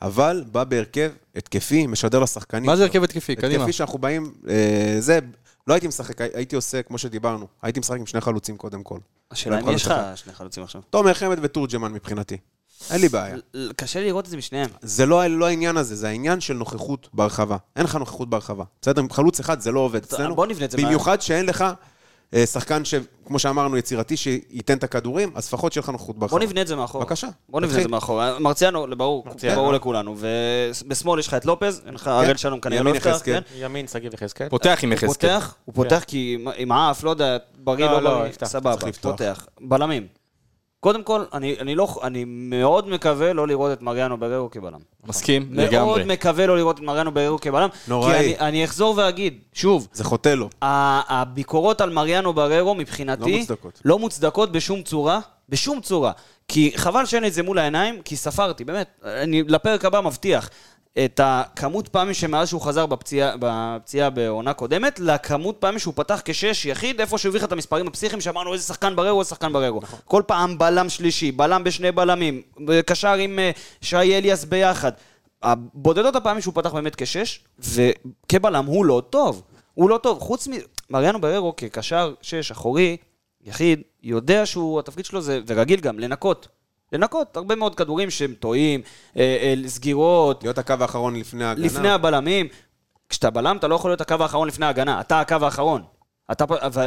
[0.02, 2.66] אבל בא בהרכב התקפי, משדר לשחקנים.
[2.66, 3.36] מה זה הרכב התקפי?
[3.36, 3.54] קדימה.
[3.62, 5.18] התקפי שאנחנו באים, אה, זה,
[5.66, 8.98] לא הייתי משחק, הי- הייתי עושה, כמו שדיברנו, הייתי משחק עם שני חלוצים קודם כל.
[9.30, 10.82] השאלה אם יש לך שני חלוצים עכשיו.
[10.90, 12.36] תומר חמד ותורג'מן מבחינתי.
[12.90, 13.36] אין לי בעיה.
[13.76, 14.70] קשה לראות את זה משניהם.
[14.82, 17.56] זה לא, לא העניין הזה, זה העניין של נוכחות ברחבה.
[17.76, 18.64] אין לך נוכחות ברחבה.
[18.82, 20.34] בסדר, עם חלוץ אחד זה לא עובד אצלנו.
[20.36, 21.64] בוא נבנה את זה במיוחד שאין לך
[22.46, 26.38] שחקן שכמו שאמרנו, יצירתי, שייתן את הכדורים, אז לפחות שיהיה לך נוכחות ברחבה.
[26.38, 27.04] בוא נבנה את זה מאחורה.
[27.04, 27.82] בבקשה, בוא נבנה את.
[27.82, 28.38] זה מאחורה.
[28.38, 29.56] מרציאנו, ברור, מרציאנו.
[29.60, 30.16] ברור לכולנו.
[30.18, 33.34] ובשמאל יש לך את לופז, אין לך הראל שלום כנראה לא יפתח, יחזקאל.
[33.40, 33.54] כן?
[33.56, 34.48] ימין, שגיב יחזקאל.
[34.48, 35.30] פותח עם הוא יחזקאל.
[35.30, 38.92] פותח, הוא פותח כי עם- האף, לא יודע, בריא, לא, לא לא, בריא, סבבה.
[39.00, 39.46] פותח.
[39.60, 40.06] בלמים.
[40.80, 44.78] קודם כל, אני אני לא, אני מאוד מקווה לא לראות את מריאנו בררו כבלם.
[45.06, 46.04] מסכים מאוד לגמרי.
[46.04, 47.68] מקווה לא לראות את מריאנו בררו כבלם.
[47.88, 48.12] נוראי.
[48.12, 50.48] כי אני- אני אחזור ואגיד, שוב, זה חוטא לו.
[50.62, 53.30] הביקורות על מריאנו בררו מבחינתי...
[53.32, 53.80] לא מוצדקות.
[53.84, 56.12] לא מוצדקות בשום צורה, בשום צורה.
[56.48, 58.88] כי חבל שאין את זה מול העיניים, כי ספרתי, באמת.
[59.04, 60.50] אני לפרק הבא מבטיח.
[61.04, 66.66] את הכמות פעמים שמאז שהוא חזר בפציעה, בפציעה בעונה קודמת, לכמות פעמים שהוא פתח כשש
[66.66, 69.80] יחיד, איפה שהוא הביא לך את המספרים הפסיכיים, שאמרנו איזה שחקן בררו, איזה שחקן בררו.
[70.04, 72.42] כל פעם בלם שלישי, בלם בשני בלמים,
[72.86, 74.92] קשר עם אה, שי אליאס ביחד.
[75.42, 79.42] הבודדות הפעמים שהוא פתח באמת כשש, וכבלם הוא לא טוב.
[79.74, 80.18] הוא לא טוב.
[80.20, 80.52] חוץ מ...
[80.90, 82.96] מריאנו בררו כקשר שש אחורי,
[83.44, 86.48] יחיד, יודע שהוא, התפקיד שלו זה, ורגיל גם, לנקות.
[86.92, 88.80] לנקות הרבה מאוד כדורים שהם טועים,
[89.16, 91.66] אה, אה, סגירות, להיות הקו האחרון לפני ההגנה.
[91.66, 92.48] לפני הבלמים.
[93.08, 95.82] כשאתה בלם, אתה לא יכול להיות הקו האחרון לפני ההגנה, אתה הקו האחרון.
[96.32, 96.44] אתה,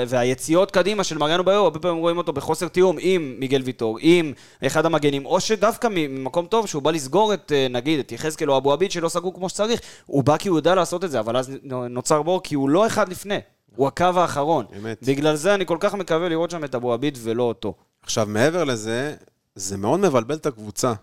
[0.07, 4.33] והיציאות קדימה של מריאנו בררו, הרבה פעמים רואים אותו בחוסר תיאום עם מיגל ויטור, עם
[4.65, 8.57] אחד המגנים, או שדווקא ממקום טוב, שהוא בא לסגור את, אה, נגיד, את יחזקאל או
[8.57, 11.37] אבו עביד שלא סגרו כמו שצריך, הוא בא כי הוא יודע לעשות את זה, אבל
[11.37, 11.51] אז
[11.89, 13.39] נוצר בור כי הוא לא אחד לפני,
[13.75, 14.65] הוא הקו האחרון.
[14.77, 15.03] אמת.
[15.03, 17.73] בגלל זה אני כל כך מקווה לראות שם את אבו עביד ולא אותו.
[18.03, 19.15] עכשיו, מעבר לזה,
[19.55, 20.93] זה מאוד מבלבל את הקבוצה.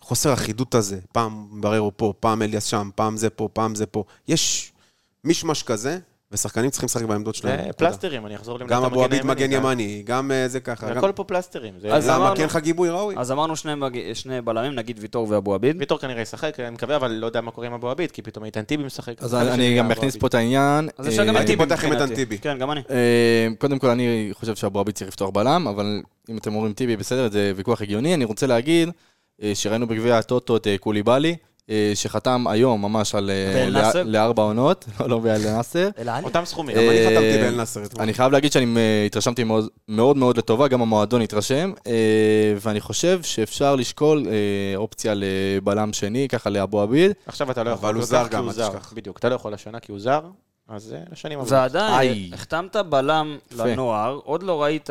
[0.00, 4.04] חוסר אחידות הזה, פעם בררו פה, פעם אליאס שם, פעם זה פה, פעם זה פה.
[4.28, 4.72] יש
[5.24, 5.98] מישמש כזה,
[6.32, 7.72] ושחקנים צריכים לשחק בעמדות שלהם.
[7.72, 10.92] פלסטרים, אני אחזור לעמדת גם אבו עביד הימני, מגן ימני, גם אה, זה ככה.
[10.92, 11.74] הכל פה פלסטרים.
[11.82, 12.32] למה?
[12.34, 13.14] כי אין לך גיבוי ראוי?
[13.18, 15.76] אז אמרנו שני, בלמים, נגיד ויטור ואבו עביד.
[15.78, 18.44] ויטור כנראה ישחק, אני מקווה, אבל לא יודע מה קורה עם אבו עביד, כי פתאום
[18.44, 19.22] איתן טיבי משחק.
[19.22, 20.16] אז אני גם אכניס.
[20.16, 20.88] פה את העניין.
[20.98, 21.92] אז אפשר גם אה, פותח עם.
[21.92, 22.38] איתן טיבי.
[22.38, 22.80] כן, גם אני.
[22.90, 26.96] אה, קודם כל, אני חושב שאבו עביד צריך לפתוח בלם, אבל אם אתם אומרים טיבי,
[26.96, 28.14] בסדר, זה ויכוח הגיוני.
[28.14, 28.88] אני רוצה להגיד
[29.54, 31.36] שראינו בגביע הטוטו את קוליבאלי,
[31.94, 33.30] שחתם היום ממש על...
[33.30, 34.02] אה, לא-?
[34.04, 35.88] לארבע עונות, לא, לא באל נאסר.
[36.22, 36.76] אותם סכומים.
[36.76, 38.02] גם אני אה, חתמתי באל נאסר אתמול.
[38.02, 41.92] אני חייב להגיד שאני אה, התרשמתי מאוד מאוד, מאוד לטובה, גם המועדון התרשם, אה,
[42.60, 44.32] ואני חושב שאפשר לשקול אה,
[44.76, 47.12] אופציה לבלם שני, ככה לאבו עביד.
[47.26, 47.88] עכשיו אתה לא יכול.
[47.88, 48.52] אבל הוא זר גם, אל.
[48.52, 48.92] תשכח.
[48.96, 50.20] בדיוק, אתה לא יכול השנה כי הוא זר,
[50.68, 51.52] אז אה, לשנים הבאות.
[51.52, 52.30] ועדיין.
[52.34, 53.36] החתמת בלם.
[53.56, 54.90] לנוער, עוד לא ראית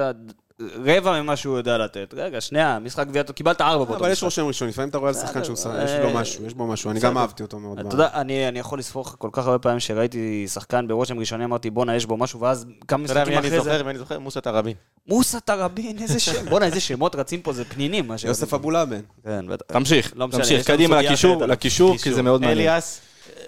[0.85, 2.13] רבע ממה שהוא יודע לתת.
[2.17, 4.23] רגע, שנייה, משחק גביע, קיבלת ארבע באותו אבל יש משחק.
[4.23, 6.67] רושם ראשון, לפעמים אתה רואה על שחקן שהוא בסדר, יש לו אה, משהו, יש בו
[6.67, 6.99] משהו, אני.
[6.99, 7.79] גם אהבתי אותו מאוד.
[7.79, 11.69] אתה יודע, אני יכול לספור לך כל כך הרבה פעמים שראיתי שחקן ברושם ראשוני, אמרתי
[11.69, 13.63] בואנה, יש בו משהו, ואז כמה אתה יודע משחקים מי אני אחרי זה...
[13.71, 13.83] זוכר?
[13.83, 14.19] מי אני זוכר?
[14.19, 14.73] מוסא תראבין.
[15.07, 16.45] מוסא תראבין, איזה שם.
[16.49, 18.11] בואנה, איזה שמות רצים פה, זה פנינים.
[18.25, 19.01] יוסף אבולאבן.
[19.23, 19.65] כן, בטח.
[19.73, 21.01] תמשיך, לא תמשיך, קדימה
[21.47, 22.57] לקישור, כי זה מאוד מעניין.
[22.59, 23.01] אליאס,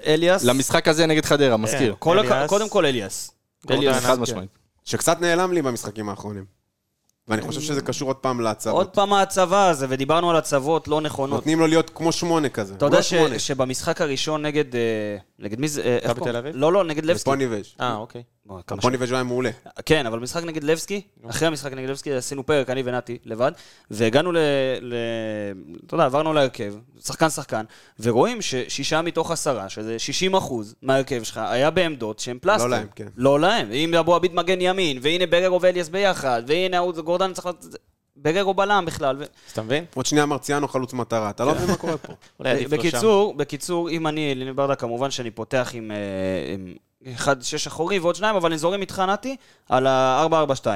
[0.05, 0.43] אליאס.
[0.43, 1.95] למשחק הזה נגד חדרה, מזכיר.
[2.01, 2.49] הכ- אליאס.
[2.49, 3.31] קודם כל אליאס.
[3.71, 4.21] אליאס, חד כן.
[4.21, 4.49] משמעית.
[4.83, 6.56] שקצת נעלם לי במשחקים האחרונים.
[7.27, 8.93] ואני חושב שזה קשור עוד פעם עוד להצבות.
[8.93, 11.35] פעם ההצבה הזה, ודיברנו על הצבות לא נכונות.
[11.35, 12.73] נותנים לו להיות כמו שמונה כזה.
[12.73, 12.97] אתה יודע
[13.31, 13.37] לא.
[13.37, 14.75] שבמשחק הראשון נגד...
[14.75, 15.81] אה, נגד מי זה?
[15.81, 16.33] אה, איך מכבי קוראים?
[16.33, 16.55] תל אביב?
[16.55, 17.29] לא, לא, נגד לבסקי.
[17.29, 17.65] ופוניבז'.
[17.81, 18.23] אה, אוקיי.
[18.47, 19.49] בוא, כמה פוני וג'ואי מעולה.
[19.85, 23.51] כן, אבל משחק נגד לבסקי, אחרי המשחק נגד לבסקי עשינו פרק, אני ונתי, לבד,
[23.91, 24.37] והגענו ל...
[24.81, 24.95] ל...
[25.85, 26.73] אתה יודע, עברנו להרכב,
[27.05, 27.65] שחקן-שחקן,
[27.99, 32.67] ורואים ששישה מתוך עשרה, שזה 60 אחוז מההרכב שלך, היה בעמדות שהן פלסטר.
[32.67, 33.07] לא להם, כן.
[33.17, 33.71] לא להם.
[33.71, 37.49] אם אבו עביד מגן ימין, והנה ברגרו ואליאס ביחד, והנה גורדן צריך...
[38.21, 39.21] ברגרו בלם בכלל.
[39.21, 39.85] אז אתה מבין?
[39.95, 42.13] עוד שנייה מרציאנו חלוץ מטרה, אתה לא מבין מה קורה פה.
[42.71, 46.73] בקיצור, בקיצור, אם אני אליני ברדה, כמובן שאני פותח עם, אה, עם
[47.13, 49.35] אחד שש אחורי ועוד שניים, אבל אני זורם איתך, נתי,
[49.69, 50.67] על ה-442.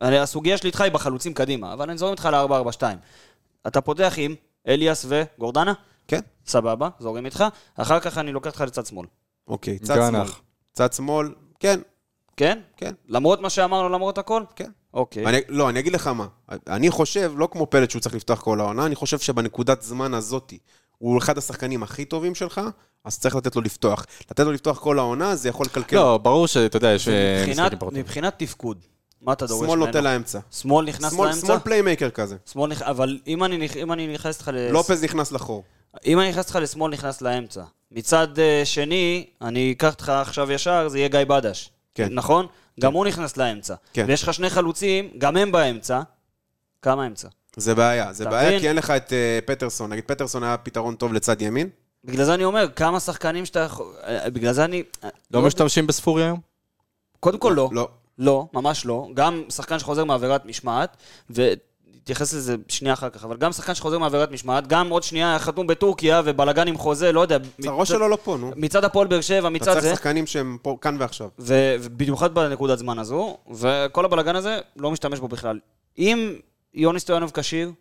[0.00, 2.82] הסוגיה שלי איתך היא בחלוצים קדימה, אבל אני זורם איתך על ה-442.
[3.66, 4.34] אתה פותח עם
[4.68, 5.72] אליאס וגורדנה?
[6.08, 7.44] כן, סבבה, זורם איתך.
[7.76, 9.06] אחר כך אני לוקח אותך לצד שמאל.
[9.48, 10.26] אוקיי, צד שמאל.
[10.72, 11.80] צד שמאל, כן,
[12.36, 12.58] כן?
[12.76, 14.42] כן, למרות מה שאמרנו, למרות הכל?
[14.56, 14.70] כן.
[14.94, 15.26] אוקיי.
[15.26, 16.26] אני, לא, אני אגיד לך מה.
[16.66, 20.58] אני חושב, לא כמו פלט שהוא צריך לפתוח כל העונה, אני חושב שבנקודת זמן הזאתי,
[20.98, 22.60] הוא אחד השחקנים הכי טובים שלך,
[23.04, 24.06] אז צריך לתת לו לפתוח.
[24.30, 25.96] לתת לו לפתוח כל העונה, זה יכול לקלקל.
[25.96, 27.92] לא, ברור שאתה יודע, יש אה, משחקים פחות.
[27.92, 28.78] מבחינת תפקוד,
[29.22, 29.86] מה אתה דורש שמאל ממנו?
[29.86, 30.38] נוטה לאמצע.
[30.50, 31.46] שמאל נכנס שמאל, לאמצע?
[31.46, 32.36] שמאל פליימייקר כזה.
[32.52, 32.82] שמאל נכ...
[32.82, 34.70] אבל אם אני, אם אני נכנס איתך ל...
[34.70, 35.64] לופז נכנס לחור.
[36.06, 37.62] אם אני נכנס איתך לשמאל, נכנס לאמצע.
[37.92, 41.70] מצד אה, שני, אני אקח אותך עכשיו ישר, זה יהיה גיא בדש.
[41.94, 42.08] כן.
[42.10, 42.46] נכון?
[42.80, 43.74] גם הוא נכנס לאמצע.
[43.92, 44.04] כן.
[44.08, 46.00] ויש לך שני חלוצים, גם הם באמצע.
[46.82, 47.28] כמה אמצע?
[47.58, 48.60] זה בעיה, זה אתה בעיה?
[48.60, 49.90] כי אין לך את אה, פטרסון.
[49.90, 51.68] נגיד פטרסון היה פתרון טוב לצד ימין.
[52.04, 53.86] בגלל זה אני אומר, כמה שחקנים שאתה יכול...
[54.06, 54.82] אה, בגלל זה אני...
[55.30, 56.40] לא משתמשים בספורי היום?
[57.20, 57.68] קודם כל לא.
[57.72, 57.88] לא.
[58.18, 59.08] לא, ממש לא.
[59.14, 60.96] גם שחקן שחוזר מעבירת משמעת,
[61.30, 65.66] ונתייחס לזה שנייה אחר כך, אבל גם שחקן שחוזר מעבירת משמעת, גם עוד שנייה חתום
[65.66, 67.38] בטורקיה ובלאגן עם חוזה, לא יודע.
[67.64, 68.52] הראש שלו לא פה, נו.
[68.56, 69.90] מצד הפועל באר שבע, אתה מצד צריך זה.
[69.90, 71.28] שחקנים שהם פה, כאן ועכשיו.
[71.38, 75.58] ו- ובמיוחד בנקודת זמן הזו, וכל הבלאגן הזה, לא משתמש בו בכלל.
[75.98, 76.34] אם
[76.74, 77.72] יוני סטויאנוב כשיר,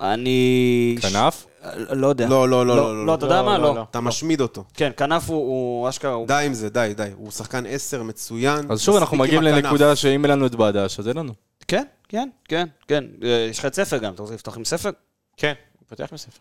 [0.00, 0.96] אני...
[1.02, 1.46] כנף?
[1.90, 2.28] לא יודע.
[2.28, 3.14] לא, לא, לא, לא, לא, לא.
[3.14, 3.58] אתה יודע לא, מה?
[3.58, 3.74] לא, לא.
[3.74, 3.82] לא.
[3.90, 4.64] אתה משמיד אותו.
[4.74, 6.16] כן, כנף הוא- אשכרה...
[6.26, 7.08] די עם זה, די, די.
[7.16, 8.70] הוא שחקן עשר מצוין.
[8.70, 9.42] אז שוב, אנחנו עם מגיעים.
[9.42, 11.32] לנקודה שאם אין לנו את בדש, אז אין לנו.
[11.68, 13.04] כן, כן, כן, כן.
[13.22, 14.90] אה, יש לך את ספר גם, אתה רוצה לפתוח עם ספר?
[15.36, 15.52] כן,
[15.88, 16.40] פותח בספר.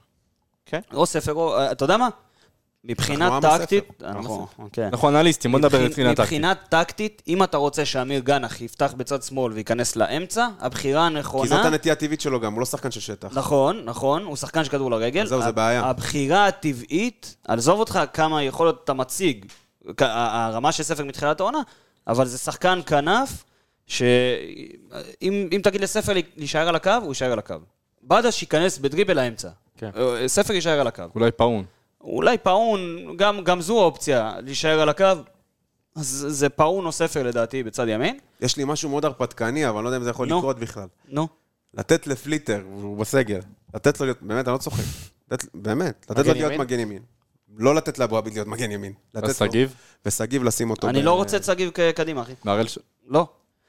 [0.94, 1.58] או ספר, או...
[1.58, 2.10] אה, אתה יודע מה?
[2.86, 4.04] מבחינה טקטית...
[4.72, 4.90] כן.
[4.92, 6.20] אנחנו אנליסטים, בוא נדבר מבחינה טקטית.
[6.20, 11.44] מבחינה טקטית, אם אתה רוצה שאמיר גנח יפתח בצד שמאל וייכנס לאמצע, הבחירה הנכונה...
[11.44, 13.30] כי זאת הנטייה הטבעית שלו גם, הוא לא שחקן של שטח.
[13.34, 15.26] נכון, נכון, הוא שחקן של כדור לרגל.
[15.26, 15.82] זהו, זה בעיה.
[15.82, 19.46] הבחירה הטבעית, עזוב אותך כמה יכול להיות אתה מציג,
[20.00, 21.60] הרמה של ספר מתחילת העונה,
[22.08, 23.44] אבל זה שחקן כנף,
[23.88, 27.56] שאם אם תגיד לספר להישאר על הקו, הוא יישאר על הקו.
[28.04, 29.50] בדש ייכנס בדריבל לאמצע.
[29.78, 29.90] כן.
[29.98, 31.04] אה, ספר יישאר על הקו.
[31.16, 31.66] אולי פאון.
[32.06, 32.80] אולי פאון,
[33.18, 35.06] גם, גם זו אופציה, להישאר על הקו.
[35.96, 38.18] אז זה פאון או ספר לדעתי בצד ימין.
[38.42, 40.38] יש לי משהו מאוד הרפתקני, אבל אני לא יודע אם זה יכול נו.
[40.38, 40.88] לקרות בכלל.
[41.10, 41.28] נו.
[41.74, 43.40] לתת לפליטר, הוא בסגל,
[43.76, 44.84] לתת לו להיות, באמת, אני לא צוחק.
[45.32, 46.62] לתת- באמת, לתת לו להיות ימין?
[46.62, 47.02] מגן ימין.
[47.58, 48.94] לא לתת לאבו עביד להיות מגן ימין.
[49.14, 49.34] לתת לו.
[49.34, 49.76] שגיב?
[50.06, 50.90] ושגיב לשים אותו.
[50.90, 52.34] אני ב- לא רוצה את שגיב קדימה, אחי.
[52.44, 52.80] מהראל ש...
[53.08, 53.28] לא.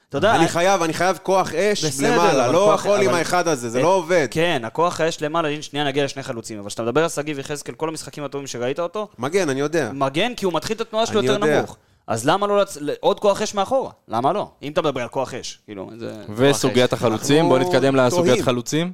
[0.09, 0.37] אתה יודע...
[0.37, 3.71] אני חייב, אני חייב כוח אש בסדר, למעלה, לא כוח- יכול עם אבל- האחד הזה,
[3.71, 4.29] זה אה, לא עובד.
[4.31, 7.75] כן, הכוח האש למעלה, הנה שנייה נגיע לשני חלוצים, אבל כשאתה מדבר על שגיב יחזקאל,
[7.75, 9.91] כל המשחקים הטובים שראית אותו, מגן, אני יודע.
[9.95, 11.59] מגן כי הוא מתחיל את התנועה שלו יותר יודע.
[11.59, 11.77] נמוך.
[12.07, 12.79] אז למה לא לצ...
[13.01, 13.91] עוד כוח אש מאחורה?
[14.09, 14.51] למה לא?
[14.63, 16.13] אם אתה מדבר על כוח אש, כאילו, זה...
[16.37, 16.93] וסוגיית.
[16.93, 18.43] החלוצים, בוא אנחנו נתקדם לסוגיית.
[18.45, 18.93] חלוצים.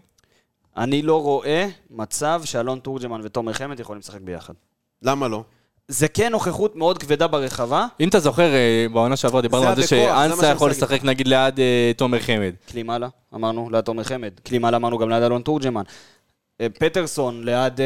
[0.77, 4.55] אני לא רואה מצב שאלון תורג'מן ותומר חמד יכולים לשחק ביחד.
[5.03, 5.45] למה לא?
[5.89, 9.87] זה כן נוכחות מאוד כבדה ברחבה, אם אתה זוכר, אה, בעונה שעברה דיברנו על זה
[9.87, 12.53] שאנסה יכול לשחק נגיד ליד אה, תומר חמד.
[12.68, 14.33] כלי מעלה, אמרנו, ליד תומר חמד.
[14.47, 15.83] כלי מעלה אמרנו גם ליד אלון תורג'מן.
[16.61, 17.80] אה, פטרסון ליד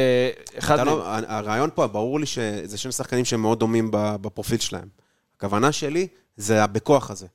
[0.59, 0.87] אחד...
[0.87, 4.89] לא- הרעיון פה, ברור לי שזה שני שחקנים שהם מאוד דומים בפרופיל שלהם.
[5.37, 7.27] הכוונה שלי זה הבכוח הזה.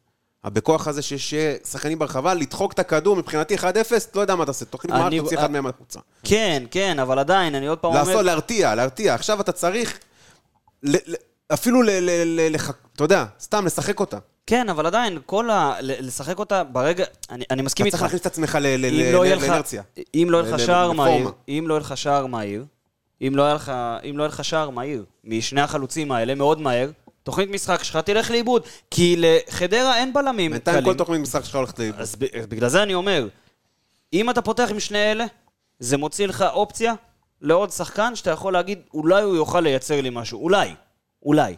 [0.43, 3.64] הבכוח הזה שיהיה שחקנים ברחבה, לדחוק את הכדור, מבחינתי 1-0,
[4.16, 5.99] לא יודע מה תעשה, תוכנית מעט, תוציא אחד מהם החוצה.
[6.24, 8.03] כן, כן, אבל עדיין, אני עוד פעם אומר...
[8.03, 9.14] לעשות, להרתיע, להרתיע.
[9.14, 9.99] עכשיו אתה צריך
[11.54, 14.18] אפילו, ל- ל- ל- לח- אתה יודע, סתם לשחק אותה.
[14.48, 15.74] כן, אבל עדיין, כל ה...
[15.82, 17.06] לשחק אותה ברגע...
[17.30, 17.96] אני, אני מסכים אתה איתך.
[17.98, 19.44] צריך להכניס את עצמך ל- ל- אם ל- לא יהיה לך-.
[20.16, 20.92] אם לא יהיה לך שער.
[20.92, 22.66] מהיר, אם לא יהיה לך שער מהיר,
[23.22, 23.54] אם לא יהיה
[24.28, 26.90] לך, שער מהיר משני החלוצים האלה, מאוד מהר,
[27.24, 30.92] תוכנית משחק שלך תלך לאיבוד, כי לחדרה אין בלמים בינתיים קלים.
[30.94, 32.02] כל תוכנית משחק שלך הולכת לאיבוד.
[32.02, 32.16] אז
[32.50, 33.28] בגלל זה אני אומר,
[34.14, 35.26] אם אתה פותח עם שני אלה,
[35.80, 36.94] זה מוציא לך אופציה
[37.42, 40.74] לעוד שחקן שאתה יכול להגיד, אולי הוא יוכל לייצר לי משהו, אולי,
[41.26, 41.56] אולי.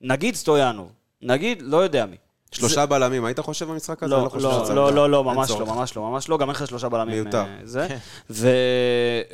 [0.00, 2.16] נגיד סטויאנוב, נגיד, לא יודע מי.
[2.52, 4.14] שלושה בלמים, היית חושב במשחק הזה?
[4.14, 4.70] לא, חושב לא, שצריך.
[4.76, 5.50] לא, לא, לא, אין ממש.
[5.50, 7.22] לא, ממש לא, ממש לא, גם אין לך שלושה בלמים.
[7.22, 7.38] מיותר.
[7.38, 7.86] אה, זה.
[8.30, 8.48] ו...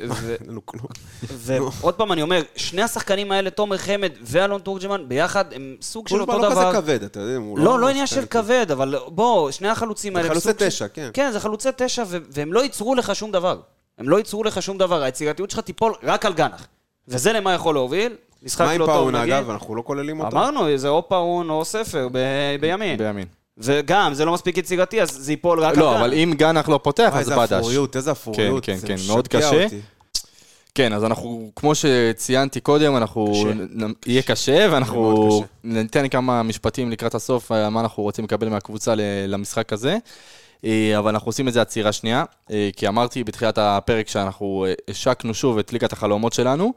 [0.09, 0.85] ו- אין לנו כלום.
[1.23, 6.15] ועוד פעם אני אומר, שני השחקנים האלה, תומר חמד ואלון תורג'מן, ביחד הם סוג של
[6.15, 6.71] הוא אותו לא דבר.
[6.71, 7.37] כזה כבד, אתה יודע.
[7.37, 10.29] הוא לא, לא עניין של כבד, אבל בוא, שני החלוצים האלה...
[10.29, 11.09] חלוצי בסוג של- תשע, כן.
[11.13, 13.59] כן, זה חלוצי תשע, ו- והם לא ייצרו לך שום דבר.
[13.97, 16.67] הם לא ייצרו לך שום דבר, היצירתיות שלך תיפול רק על גנח.
[17.07, 18.15] וזה למה יכול להוביל?
[18.43, 19.33] משחק מה עם לא טוב פאון, נגיד.
[19.33, 19.49] אגב?
[19.49, 20.37] אנחנו לא כוללים אותו?
[20.37, 22.97] אמרנו, זה או פאון או ספר ב- בימין.
[22.97, 23.25] בימין.
[23.57, 26.17] וגם, זה לא מספיק יצירתי, אז זה ייפול רק לא, על אבל כאן.
[26.17, 27.51] אם גנח לא פותח, אז איזה בדש.
[27.53, 28.65] אפוריות, איזה אפוריות.
[28.65, 29.63] כן, זה כן, משגע מאוד קשה.
[29.63, 29.79] אותי.
[30.75, 33.27] כן, אז אנחנו, כמו שציינתי קודם, אנחנו...
[33.33, 33.85] קשה.
[34.05, 39.01] יהיה קשה, ואנחנו ניתן כמה משפטים לקראת הסוף, אה, מה אנחנו רוצים לקבל מהקבוצה ל-
[39.27, 39.97] למשחק הזה.
[40.65, 44.73] אה, אבל אנחנו עושים את זה עצירה שנייה, אה, כי אמרתי בתחילת הפרק שאנחנו אה,
[44.89, 46.73] השקנו שוב את ליגת החלומות שלנו,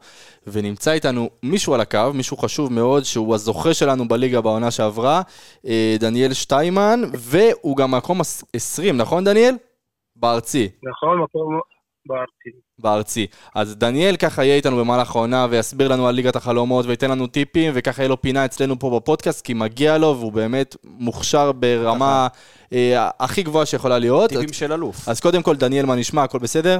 [0.47, 5.21] ונמצא איתנו מישהו על הקו, מישהו חשוב מאוד, שהוא הזוכה שלנו בליגה בעונה שעברה,
[5.99, 9.55] דניאל שטיימן, והוא גם מקום עש- 20, נכון דניאל?
[10.15, 10.69] בארצי.
[10.83, 11.59] נכון, מקום
[12.05, 12.57] בארצי.
[12.79, 13.27] בארצי.
[13.55, 17.71] אז דניאל ככה יהיה איתנו במהלך העונה ויסביר לנו על ליגת החלומות וייתן לנו טיפים,
[17.75, 22.27] וככה יהיה לו פינה אצלנו פה בפודקאסט, כי מגיע לו והוא באמת מוכשר ברמה
[22.73, 24.29] אה, הכי גבוהה שיכולה להיות.
[24.29, 25.09] טיפים של אלוף.
[25.09, 26.23] אז קודם כל, דניאל, מה נשמע?
[26.23, 26.79] הכל בסדר?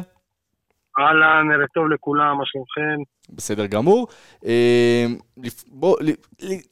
[1.00, 3.04] אהלן, ערב טוב לכולם, מה שלומכם?
[3.36, 4.08] בסדר גמור.
[4.46, 5.06] אה,
[5.38, 5.98] לפ- בוא,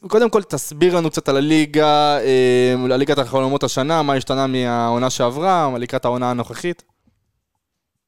[0.07, 5.09] קודם כל תסביר לנו קצת על הליגה, אה, על ליגת החלומות השנה, מה השתנה מהעונה
[5.09, 6.83] שעברה, לקראת העונה הנוכחית.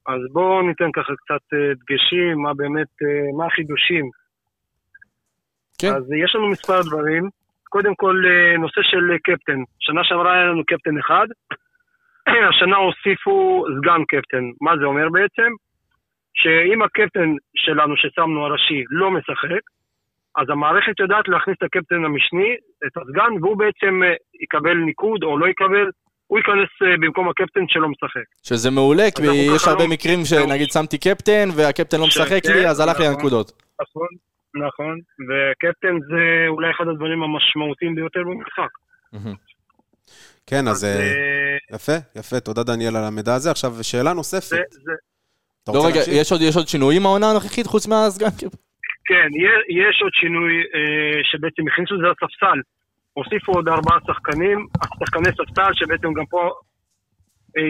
[0.08, 2.88] אז בואו ניתן ככה קצת אה, דגשים, מה באמת,
[3.38, 4.10] מה החידושים.
[5.80, 5.94] כן.
[5.96, 7.30] אז יש לנו מספר דברים.
[7.78, 9.60] קודם כל, אה, נושא של אה, קפטן.
[9.80, 11.28] שנה שעברה היה לנו קפטן אחד,
[12.50, 14.44] השנה הוסיפו סגן קפטן.
[14.66, 15.50] מה זה אומר בעצם?
[16.40, 17.30] שאם הקפטן
[17.64, 19.64] שלנו ששמנו הראשי לא משחק,
[20.40, 22.52] אז המערכת יודעת להכניס את הקפטן המשני,
[22.86, 24.14] את הסגן, והוא בעצם אה,
[24.44, 25.88] יקבל ניקוד או לא יקבל,
[26.28, 28.28] הוא ייכנס אה, במקום הקפטן שלא משחק.
[28.48, 29.22] שזה מעולה, כי
[29.56, 33.16] יש הרבה לא- מקרים שנגיד שמתי קפטן והקפטן לא משחק לי, אז הלך לי נכון.
[33.16, 33.48] הנקודות.
[33.82, 34.08] נכון,
[34.68, 35.00] נכון,
[35.30, 38.72] וקפטן זה אולי אחד הדברים המשמעותיים ביותר במשחק.
[40.48, 43.52] כן, אז אה, אה, יפה, יפה, תודה דניאל על המידע הזה.
[43.52, 44.58] עכשיו, שאלה נוספת.
[45.68, 46.00] לא, רגע?
[46.12, 48.28] יש עוד- יש עוד שינויים מהעונה הנוכחית חוץ מהסגן?
[49.06, 49.28] כן,
[49.70, 52.60] יש עוד שינוי אה, שבעצם הכניסו את זה לספסל.
[53.14, 54.68] הוסיפו עוד ארבעה שחקנים,
[55.00, 56.50] שחקני ספסל שבעצם גם פה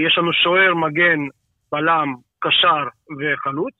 [0.05, 1.19] יש לנו שוער, מגן,
[1.71, 2.83] בלם, קשר
[3.19, 3.73] וחלוץ.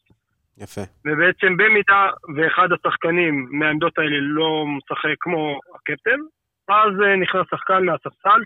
[0.58, 0.82] יפה.
[1.06, 6.20] ובעצם במידה ואחד השחקנים מהעמדות האלה לא משחק כמו הקפטן,
[6.70, 8.42] אז אה, נכנס שחקן מהספסל.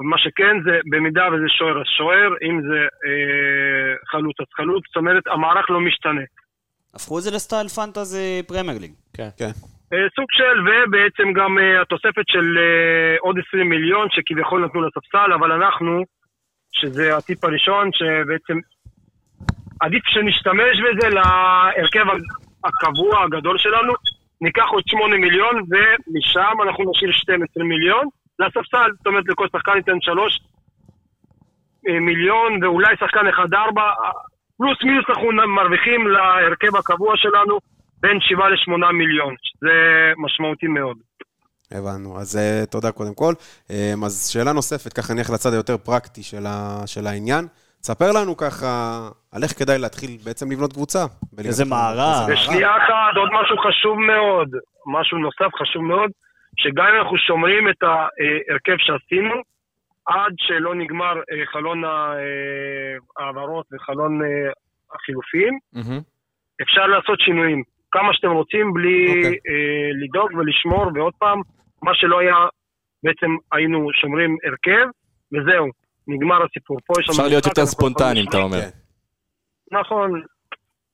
[0.00, 4.96] מה שכן זה, במידה וזה שוער אז שוער, אם זה אה, חלוץ אז חלוץ, זאת
[4.96, 6.22] אומרת המערך לא משתנה.
[6.94, 8.92] הפכו את זה לסטייל פנטזי פרמייר ליג.
[9.16, 9.52] כן.
[9.92, 12.58] אה, סוג של, ובעצם גם אה, התוספת של
[13.20, 16.04] עוד 20 מיליון שכביכול נתנו לספסל, אבל אנחנו,
[16.72, 18.58] שזה הטיפ הראשון, שבעצם
[19.84, 22.04] עדיף שנשתמש בזה להרכב
[22.64, 23.92] הקבוע הגדול שלנו,
[24.40, 28.04] ניקח עוד 8 מיליון ומשם אנחנו נשאיר 12 מיליון
[28.38, 30.40] לספסל, זאת אומרת לכל שחקן ניתן 3
[31.84, 33.80] מיליון ואולי שחקן 1-4,
[34.58, 37.58] פלוס מינוס אנחנו מרוויחים להרכב הקבוע שלנו
[38.00, 39.72] בין 7 ל-8 מיליון, שזה
[40.16, 40.96] משמעותי מאוד.
[41.70, 42.18] הבנו.
[42.20, 43.32] אז אה, תודה קודם כל.
[43.70, 47.44] אה, אז שאלה נוספת, ככה נלך לצד היותר פרקטי של ה- של העניין.
[47.84, 48.72] תספר לנו ככה
[49.32, 50.98] על איך כדאי להתחיל בעצם לבנות קבוצה.
[51.38, 51.64] איזה.
[51.64, 52.28] מערב.
[52.32, 54.48] ושנייה אחת, עוד משהו חשוב מאוד,
[54.96, 56.10] משהו נוסף חשוב מאוד,
[56.56, 59.34] שגם אם אנחנו שומרים את ההרכב שעשינו,
[60.06, 64.28] עד שלא נגמר אה, חלון ה- אה, ההעברות וחלון אה,
[64.94, 65.58] החילופים.
[66.62, 67.62] אפשר לעשות שינויים.
[67.92, 69.24] כמה שאתם רוצים, בלי אוקיי.
[69.48, 71.38] אה, לדאוג ולשמור, ועוד פעם,
[71.82, 72.36] מה שלא היה,
[73.04, 74.86] בעצם היינו שומרים הרכב,
[75.32, 75.66] וזהו,
[76.08, 76.76] נגמר הסיפור.
[76.86, 78.38] פה יש לנו אפשר להיות יותר ספונטניים, אתה.
[78.38, 78.60] אומר.
[78.60, 78.68] כן.
[79.78, 80.22] נכון,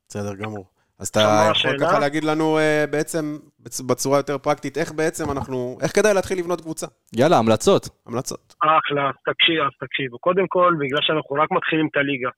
[0.09, 0.65] בסדר גמור.
[0.99, 1.79] אז אתה יכול?
[1.81, 6.39] ככה להגיד לנו אה, בעצם, בצ- בצורה יותר פרקטית, איך בעצם אנחנו, איך כדאי להתחיל
[6.39, 6.87] לבנות קבוצה?
[7.17, 7.89] יאללה, המלצות.
[8.07, 8.55] המלצות.
[8.63, 10.19] אחלה, אז תקשיב, אז תקשיבו.
[10.19, 12.31] קודם כל, בגלל שאנחנו רק מתחילים את הליגה.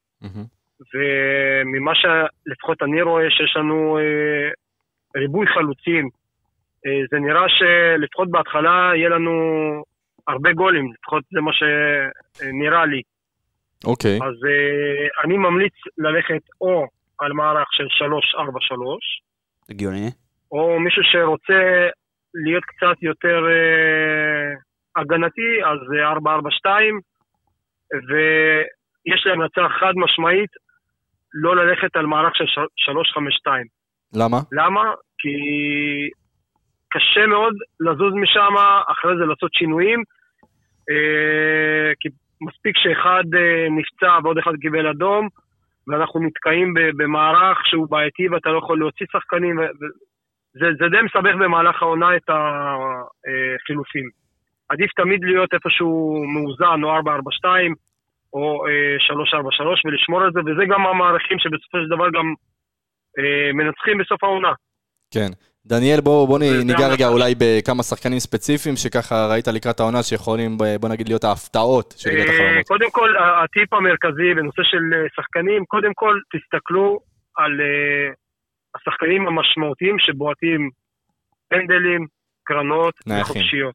[0.95, 4.49] וממה שלפחות אני רואה שיש לנו אה,
[5.21, 6.09] ריבוי חלוצים,
[6.87, 9.33] אה, זה נראה שלפחות בהתחלה יהיה לנו
[10.31, 13.03] הרבה גולים, לפחות זה מה שנראה לי.
[13.85, 14.17] אוקיי.
[14.17, 16.87] אז אה, אני ממליץ ללכת או
[17.19, 20.11] על מערך של 3-4-3, הגיוני.
[20.53, 21.89] או מישהו שרוצה
[22.35, 24.55] להיות קצת יותר אה,
[24.97, 26.09] הגנתי, אז זה
[26.67, 26.69] 4-4-2,
[28.09, 30.51] ויש לי המלצה חד משמעית
[31.35, 32.45] לא ללכת על מערך של
[33.47, 33.51] 3-5-2.
[34.15, 34.37] למה?
[34.53, 34.85] למה?
[35.19, 35.31] כי
[36.91, 38.55] קשה מאוד לזוז משם,
[38.89, 40.05] אחרי זה לעשות שינויים, אה,
[42.01, 42.09] כי
[42.41, 45.29] מספיק שאחד אה, נפצע ועוד אחד קיבל אדום,
[45.89, 49.57] ואנחנו נתקעים במערך שהוא בעייתי ואתה לא יכול להוציא שחקנים,
[50.53, 54.09] זה, זה די מסבך במהלך העונה את החילופים.
[54.69, 57.03] עדיף תמיד להיות איפשהו מאוזן, או 4-4-2,
[58.33, 58.97] או אה,
[59.81, 62.35] 3-4-3, ולשמור על זה, וזה גם המערכים שבסופו של דבר גם
[63.19, 64.53] אה, מנצחים בסוף העונה.
[65.15, 65.31] כן.
[65.67, 67.09] דניאל, בוא, בוא ניגע רגע.
[67.09, 72.11] אולי בכמה שחקנים ספציפיים שככה ראית לקראת העונה שיכולים, ב- בוא נגיד, להיות ההפתעות של
[72.11, 72.67] ליגת אה, החלומות.
[72.67, 73.11] קודם כל,
[73.45, 77.01] הטיפ המרכזי בנושא של אה, שחקנים, קודם כל תסתכלו
[77.37, 78.13] על אה,
[78.77, 80.71] השחקנים המשמעותיים שבועטים
[81.49, 82.07] פנדלים,
[82.45, 82.95] קרנות.
[83.21, 83.75] וחופשיות.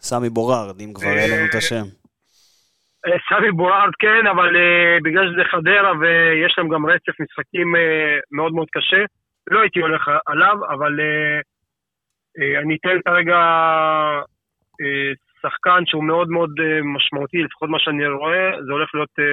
[0.00, 1.84] סמי בורארד, אם כבר היה לנו את השם.
[3.28, 4.50] סמי בורארד כן, אבל
[5.04, 7.74] בגלל שזה חדרה ויש להם גם רצף משחקים
[8.32, 9.04] מאוד מאוד קשה,
[9.52, 11.40] לא הייתי הולך עליו, אבל אה,
[12.38, 13.38] אה, אני אתן כרגע
[14.80, 15.10] אה,
[15.42, 19.14] שחקן שהוא מאוד מאוד אה, משמעותי, לפחות מה שאני רואה, זה הולך להיות...
[19.18, 19.24] אה,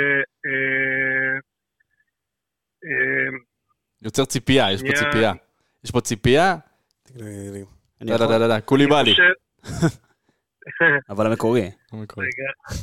[0.45, 1.33] אה,
[2.85, 3.29] אה,
[4.01, 4.87] יוצר ציפייה, יש פה.
[4.93, 5.33] ציפייה.
[5.83, 6.55] יש פה ציפייה?
[8.01, 8.15] אני לא?
[8.19, 9.11] לא, לא, לא, קוליבאלי.
[9.11, 9.97] אני חושב-
[11.09, 11.69] אבל המקורי.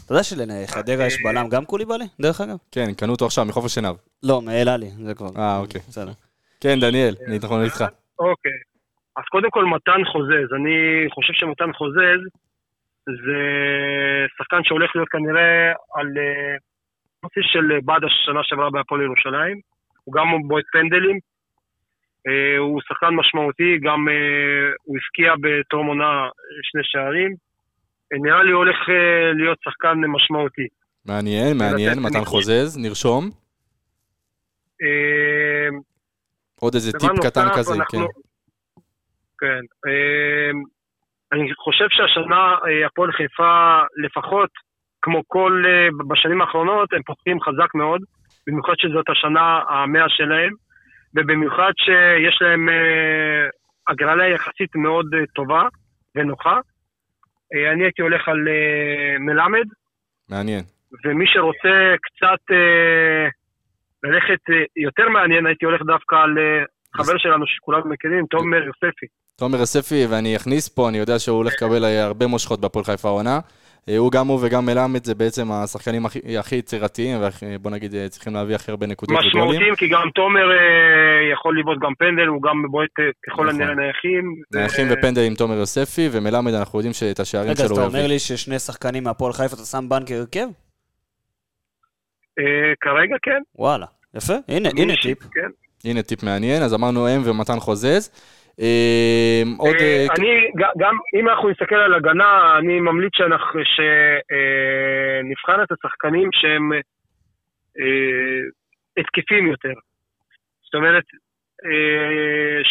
[0.07, 2.57] אתה יודע שלחדרה יש בלם גם קוליבאלי, דרך אגב?
[2.71, 3.97] כן, קנו אותו עכשיו מחופש עיניו.
[4.23, 5.29] לא, מאל עלי, זה כבר.
[5.37, 5.81] אה, אוקיי.
[5.89, 6.13] בסדר.
[6.61, 7.85] כן, דניאל, אני נכון איתך.
[8.19, 8.59] אוקיי.
[9.17, 10.49] אז קודם כל מתן חוזז.
[10.59, 12.21] אני חושב שמתן חוזז
[13.07, 13.41] זה
[14.39, 16.57] שחקן שהולך להיות כנראה על אה,
[17.25, 19.61] בסיס של בדש שנה שעברה בהפועל ירושלים.
[20.05, 21.19] הוא גם בועט פנדלים.
[22.27, 26.29] אה, הוא שחקן משמעותי, גם אה, הוא הבקיע בטרום עונה
[26.63, 27.35] שני שערים.
[28.13, 30.67] אה, נראה לי הולך אה, להיות שחקן משמעותי.
[31.07, 32.25] מעניין, מעניין, מתן.
[32.25, 33.31] חוזז, נרשום.
[36.61, 37.81] עוד איזה טיפ קטן נוסף, כזה, כן.
[37.81, 38.09] אנחנו-
[39.39, 39.61] כן.
[39.89, 40.63] אמ,
[41.33, 44.51] אני חושב שהשנה אה, הפועל חיפה, לפחות
[45.03, 48.01] כמו כל אה, בשנים האחרונות, הם פותחים חזק מאוד,
[48.47, 50.53] במיוחד שזאת השנה המאה שלהם,
[51.15, 53.49] ובמיוחד שיש להם אה,
[53.89, 55.63] הגרלה יחסית מאוד טובה
[56.15, 56.59] ונוחה.
[57.75, 58.39] אני הייתי הולך על
[59.19, 59.65] מלמד,
[60.29, 60.65] מעניין.
[61.05, 63.29] ומי שרוצה קצת אה,
[64.05, 66.63] ללכת אה, יותר מעניין, הייתי הולך דווקא על אה,
[66.97, 69.07] חבר שלנו שכולנו מכירים, תומר יוספי.
[69.39, 73.09] תומר יוספי, ואני אכניס פה, אני יודע שהוא הולך לקבל אה, הרבה מושכות בהפועל חיפה
[73.09, 73.39] העונה.
[73.99, 78.55] הוא גם הוא וגם מלמד זה בעצם השחקנים הכי- הכי יצירתיים, ובוא נגיד צריכים להביא
[78.55, 79.29] הכי הרבה נקודות וגולים.
[79.49, 80.47] משמעותיים, כי גם תומר
[81.33, 82.91] יכול לבעוט גם פנדל, הוא גם בועט
[83.27, 83.49] ככל נכון.
[83.49, 84.35] הנראה נייחים.
[84.55, 87.89] נייחים ופנדל עם תומר יוספי, ומלמד אנחנו יודעים שאת השערים רגע, אז שלו אתה הוא
[87.89, 88.09] אומר יביא.
[88.09, 90.47] לי ששני שחקנים מהפועל חיפה אתה שם בנקר הרכב?
[92.39, 93.43] אה, כרגע כן.
[93.55, 93.87] וואלה.
[94.15, 95.19] יפה, הנה, הנה טיפ.
[95.19, 95.51] כן.
[95.85, 98.11] הנה טיפ מעניין, אז אמרנו אם ומתן חוזז.
[98.61, 99.77] אה, עוד...
[99.81, 103.13] אה, אני, גם אם אנחנו נסתכל על הגנה, אני ממליץ
[103.75, 106.73] שנבחן את השחקנים שהם
[108.97, 109.75] התקפים יותר.
[110.65, 111.05] זאת אומרת,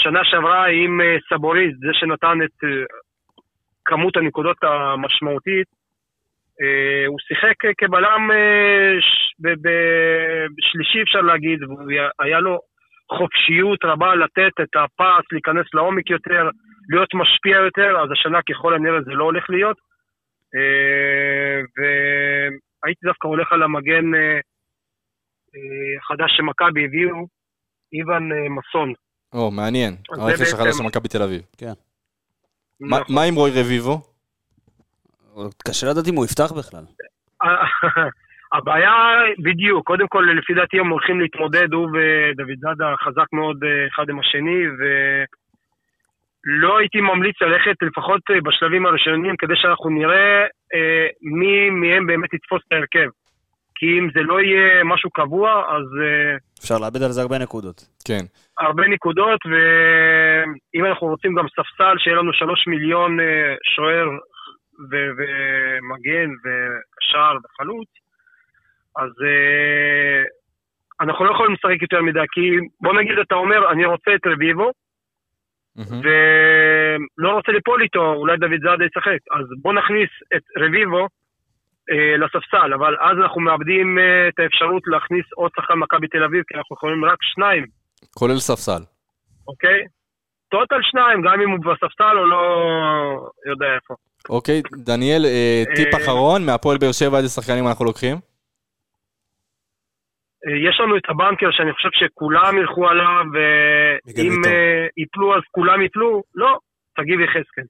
[0.03, 2.63] שנה שעברה עם סבוריז, זה שנתן את
[3.86, 5.68] כמות הנקודות המשמעותית,
[7.07, 8.29] הוא שיחק כבלם
[9.01, 11.59] ש- ב- ב- בשלישי אפשר להגיד,
[12.19, 12.59] והיה לו
[13.17, 16.49] חופשיות רבה לתת את הפס, להיכנס לעומק יותר,
[16.89, 19.77] להיות משפיע יותר, אז השנה ככל הנראה זה לא הולך להיות.
[20.55, 24.39] אה, והייתי דווקא הולך על המגן אה,
[25.55, 27.27] אה, חדש שמכבי הביאו,
[27.93, 28.93] איוון אה, מסון.
[29.33, 29.93] או, מעניין.
[30.11, 31.41] אז זה הרכש החדש של מכבי תל אביב.
[32.79, 33.15] נכון.
[33.15, 34.14] מה עם רוי רביבו?
[35.67, 36.83] קשה לדעת אם הוא יפתח בכלל.
[38.53, 38.93] הבעיה,
[39.39, 44.09] בדיוק, קודם כל, לפי דעתי הם הולכים להתמודד, הוא ודוד זאדה חזק מאוד אה, אחד
[44.09, 51.69] עם השני, ולא הייתי ממליץ ללכת, לפחות אה, בשלבים הראשונים, כדי שאנחנו נראה אה, מי
[51.69, 53.09] מהם באמת יתפוס את ההרכב.
[53.75, 57.88] כי אם זה לא יהיה משהו קבוע, אז אה, אפשר לאבד על זה הרבה נקודות.
[58.07, 58.25] כן.
[58.59, 64.07] הרבה נקודות, ואם אנחנו רוצים גם ספסל, שיהיה לנו שלוש מיליון אה, שוער
[64.91, 67.89] ו- ומגן ושער וחלוץ,
[68.97, 70.23] אז אה,
[71.01, 72.41] אנחנו לא יכולים לשחק יותר מדי, כי
[72.82, 74.71] בוא נגיד אתה אומר, אני רוצה את רביבו,
[75.76, 76.01] מהמם.
[76.03, 81.07] ולא רוצה ליפול איתו, אולי דוד זאדה ישחק, אז בוא נכניס את רביבו
[81.91, 86.43] אה, לספסל, אבל אז אנחנו מאבדים אה, את האפשרות להכניס עוד שחקן מכבי תל אביב,
[86.47, 87.65] כי אנחנו יכולים רק שניים.
[88.17, 88.84] כולל ספסל.
[89.47, 89.80] אוקיי?
[90.49, 92.43] טוטל שניים, גם אם הוא בספסל או לא
[93.45, 93.93] יודע איפה.
[94.30, 98.15] אוקיי, דניאל, אה, טיפ אה, אחרון, מהפועל באר שבע איזה שחקנים אנחנו לוקחים?
[100.47, 104.34] אה, יש לנו את הבנקר שאני חושב שכולם ילכו עליו, ואם
[104.97, 106.23] ייפלו אז כולם ייפלו?
[106.36, 106.57] לא,
[106.95, 107.63] תגיב יחזקאל.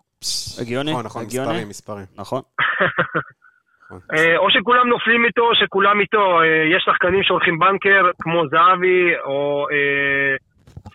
[0.61, 0.91] הגיוני?
[0.91, 1.47] נכון, נכון, הגיוני?
[1.47, 2.05] מספרים, מספרים.
[2.17, 2.41] נכון.
[4.41, 6.39] או שכולם נופלים איתו, או שכולם איתו.
[6.75, 9.67] יש שחקנים שהולכים בנקר, כמו זהבי, או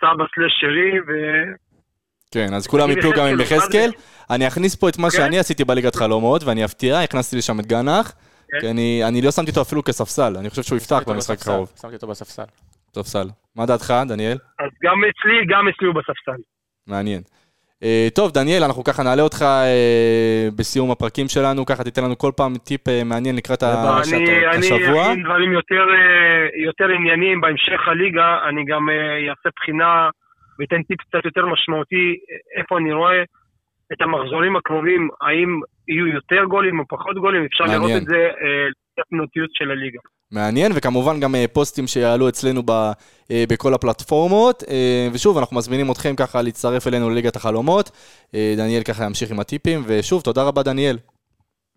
[0.00, 1.12] סבא סלש שרי, ו...
[2.34, 3.90] כן, אז כולם יפלו גם עם יחזקאל.
[4.30, 5.16] אני אכניס פה את מה כן.
[5.16, 8.12] שאני עשיתי בליגת חלומות, ואני אפתיע, הכנסתי לשם את גנח.
[8.52, 8.60] כן.
[8.60, 11.72] כי אני אני לא שמתי אותו אפילו כספסל, אני חושב שהוא יפתח במשחק הקרוב.
[11.82, 12.42] שמתי אותו בספסל.
[12.94, 13.26] ספסל.
[13.56, 14.36] מה דעתך, דניאל?
[14.60, 16.42] אז גם אצלי, גם אצלי הוא בספסל.
[16.86, 17.22] מעניין.
[17.82, 22.32] אה, טוב, דניאל, אנחנו ככה נעלה אותך אה, בסיום הפרקים שלנו, ככה תיתן לנו כל
[22.36, 23.66] פעם טיפ אה, מעניין לקראת ה-
[23.96, 25.06] מה שאתה- אני אני השבוע.
[25.06, 25.84] אכין דברים יותר,
[26.66, 28.88] יותר ענייניים בהמשך הליגה, אני גם
[29.30, 30.08] אעשה בחינה
[30.60, 33.22] ואתן טיפ קצת יותר משמעותי, אה, איפה אני רואה
[33.92, 37.80] את המחזורים הקרובים, האם יהיו יותר גולים או פחות גולים, אפשר מעניין.
[37.82, 39.98] לראות את זה אה, לפי התנועתיות של הליגה.
[40.32, 42.70] מעניין, וכמובן גם אה, פוסטים שיעלו אצלנו ב,
[43.30, 44.62] אה, בכל הפלטפורמות.
[44.70, 47.90] אה, ושוב, אנחנו מזמינים אתכם ככה להצטרף אלינו לליגת החלומות.
[48.34, 50.96] אה, דניאל ככה ימשיך עם הטיפים, ושוב, תודה רבה דניאל.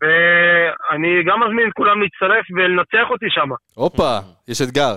[0.01, 3.49] ואני גם מזמין את כולם להצטרף ולנצח אותי שם.
[3.75, 4.17] הופה,
[4.47, 4.95] יש אתגר.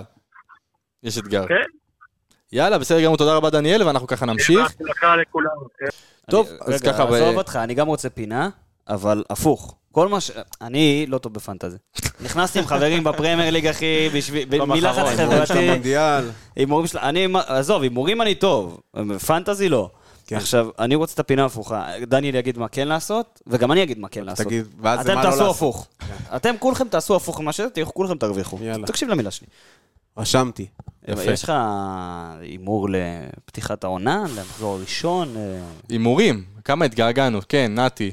[1.03, 1.47] יש אתגר.
[1.47, 1.67] כן.
[2.51, 4.75] יאללה, בסדר גמור, תודה רבה דניאל, ואנחנו ככה נמשיך.
[5.21, 5.49] לכולם.
[5.79, 5.85] כן.
[6.31, 7.05] טוב, אז רגע, ככה...
[7.05, 8.49] ב- עזוב אותך, אני גם רוצה פינה,
[8.87, 9.75] אבל הפוך.
[9.91, 10.31] כל מה ש...
[10.61, 11.77] אני לא טוב בפנטזי.
[12.21, 14.63] נכנסתי עם חברים בפרמייר ליג, אחי, בשביל...
[14.65, 15.93] מלחץ חברתי.
[16.55, 16.97] הימורים של...
[16.97, 17.27] אני...
[17.47, 18.79] עזוב, הימורים אני טוב.
[19.27, 19.89] פנטזי לא.
[20.27, 20.35] כן.
[20.35, 21.87] עכשיו, אני רוצה את הפינה ההפוכה.
[22.01, 24.45] דניאל יגיד מה כן לעשות, וגם אני אגיד מה כן לעשות.
[24.45, 25.55] תגיד, ואז זה אתם מה לא תעשו לעשות.
[25.55, 25.87] הפוך.
[26.35, 28.57] אתם כולכם תעשו הפוך ממה שזה, כולכם תרוויחו.
[28.61, 28.87] יאללה.
[28.87, 29.47] תקשיב למילה שלי.
[30.17, 30.67] רשמתי.
[31.07, 31.31] יפה.
[31.31, 31.53] יש לך
[32.39, 35.37] הימור לפתיחת העונה, למחזור הראשון?
[35.37, 38.11] אה, הימורים, כמה התגעגענו, כן, נתי.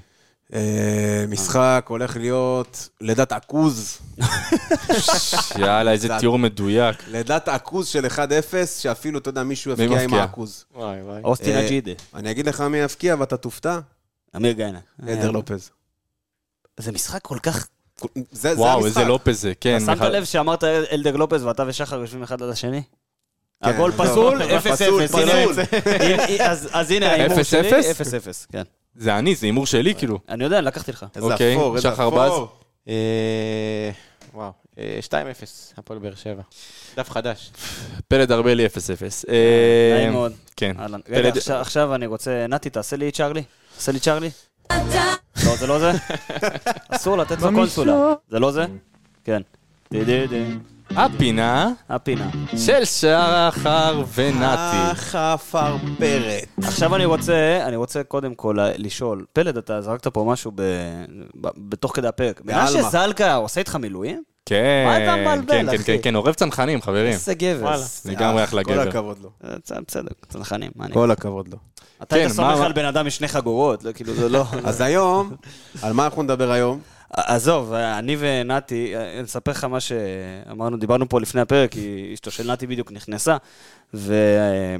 [0.54, 3.98] אה, משחק הולך להיות לידת עכוז.
[5.58, 6.08] יאללה, איזה.
[6.20, 6.96] תיאור מדויק.
[7.08, 8.18] לידת עכוז של 1-0,
[8.78, 10.14] שאפילו, אתה יודע, מישהו מי יפקיע עם?
[10.14, 10.64] העכוז.
[10.74, 11.20] וואי וואי.
[11.24, 11.92] אוסטין אה, אג'ידה.
[12.14, 13.78] אני אגיד לך מי יפקיע ואתה תופתע,
[14.36, 14.78] אמיר גיינה.
[15.02, 15.70] עדר לופז.
[16.80, 17.68] זה משחק כל כך...
[18.14, 18.86] זה זה וואו, המשחק.
[18.86, 19.78] איזה לופז זה, כן.
[19.86, 22.82] שמת לב שאמרת אלדר לופז ואתה ושחר יושבים אחד על השני?
[23.64, 24.06] כן, הגול טוב.
[24.06, 24.46] פסול, 0-0.
[24.72, 25.54] פסול, הנה, פסול.
[25.84, 27.72] הנה, אז הנה ההימור שלי, 0-0?
[27.72, 28.62] 0-0, כן.
[28.96, 30.18] זה אני, זה הימור שלי, כאילו.
[30.28, 31.06] אני יודע, לקחתי לך.
[31.16, 32.48] איזה אוקיי, אפור, איזה שחר אפור.
[32.88, 33.90] אה,
[34.34, 35.14] וואו, אה, 2-0,
[35.76, 36.42] הפועל באר שבע.
[36.96, 37.50] דף חדש.
[38.08, 38.68] פלד ארבלי 0-0.
[39.28, 40.32] אה, נעים מאוד.
[40.56, 40.76] כן.
[41.08, 42.46] רגע, עכשיו אני רוצה...
[42.46, 43.42] נתי, תעשה לי צ'ארלי.
[43.76, 44.30] תעשה לי צ'ארלי.
[45.44, 45.92] לא, זה לא זה?
[46.88, 48.12] אסור לתת לו קונסולה.
[48.30, 48.64] זה לא זה?
[49.24, 49.42] כן.
[50.90, 52.30] הפינה הפינה.
[52.56, 54.76] של שחר ונתי.
[54.90, 56.46] החפרפרת.
[56.62, 60.62] עכשיו אני רוצה, אני רוצה קודם כל לשאול, פלד, אתה זרקת פה משהו ב,
[61.40, 62.40] ב, בתוך כדי הפרק.
[62.40, 62.64] בעלמא.
[62.64, 64.22] מנשה זלקה עושה איתך מילואים?
[64.46, 65.84] כן, מה אתה מבלבל, כן, כן, אחי?
[65.84, 67.12] כן, כן, עורב צנחנים, חברים.
[67.12, 67.80] איזה גבר.
[68.04, 68.88] לגמרי אחלה כל גבר.
[68.88, 69.30] הכבוד לו.
[69.44, 70.94] אה, בסדר, צנחנים, מה אני...
[70.94, 71.58] כל הכבוד לו.
[72.04, 74.44] אתה היית כן, סומך מה- על בן אדם משני חגורות, לא, כאילו זה לא...
[74.64, 75.32] אז היום,
[75.82, 76.80] על מה אנחנו נדבר היום?
[77.10, 82.52] עזוב, אני ונתי, אני אספר לך מה שאמרנו, דיברנו פה לפני הפרק, כי אשתו של
[82.52, 83.36] נתי בדיוק נכנסה,
[83.94, 84.78] ואני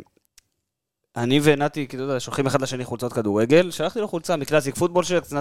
[1.42, 5.04] ונתי, כאילו, אתה יודע, שולחים אחד לשני חולצות כדורגל, שלחתי לו חולצה מ Classic Football
[5.04, 5.32] Shirts,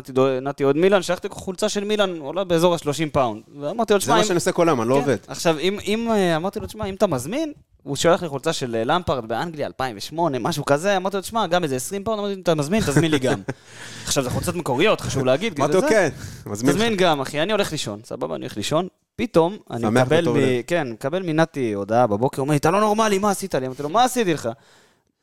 [0.41, 3.41] נתי אוהד מילאן, שלחתי לו חולצה של מילאן, עולה באזור ה-30 פאונד.
[3.61, 5.01] ואמרתי לו, זה תשמע, מה אם- שאני עושה כל היום, אני לא כן.
[5.01, 5.17] עובד.
[5.27, 7.53] עכשיו, אם, אם אה, אמרתי לו, תשמע, אם אתה מזמין,
[7.83, 11.63] הוא שולח לי חולצה של אה, למפרד באנגליה 2008, משהו כזה, אמרתי לו, תשמע, גם
[11.63, 13.41] איזה 20 פאונד, אמרתי לו, אתה מזמין, תזמין לי גם.
[14.05, 15.53] עכשיו, זה חולצות מקוריות, חשוב להגיד.
[15.59, 16.09] אמרתי כאילו, לו, זה- כן,
[16.51, 16.95] מזמין תזמין.
[16.95, 18.87] גם, אחי, אני הולך לישון, סבבה, אני הולך לישון.
[19.15, 20.33] פתאום, אני מקבל, מ...
[20.67, 23.65] כן, מקבל מנתי הודעה בבוקר, אומר לי, אתה לא נורמלי, מה עשית לי?
[23.67, 24.49] אמרתי לו, מה עשיתי לך?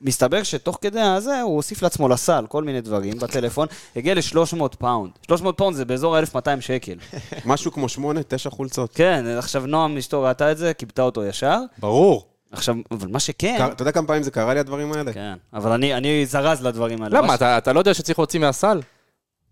[0.03, 5.11] מסתבר שתוך כדי הזה, הוא הוסיף לעצמו לסל כל מיני דברים בטלפון, הגיע ל-300 פאונד.
[5.27, 6.95] 300 פאונד זה באזור ה-1200 שקל.
[7.45, 8.91] משהו כמו שמונה, תשע חולצות.
[8.95, 11.59] כן, עכשיו נועם אשתו ראתה את זה, כיבתה אותו ישר.
[11.79, 12.30] ברור.
[12.53, 13.55] עכשיו, אבל מה שכן...
[13.59, 15.13] קר- אתה יודע כמה פעמים זה קרה לי הדברים האלה?
[15.13, 17.19] כן, אבל אני, אני זרז לדברים האלה.
[17.19, 18.81] למה, ש- אתה אתה לא יודע שצריך להוציא מהסל?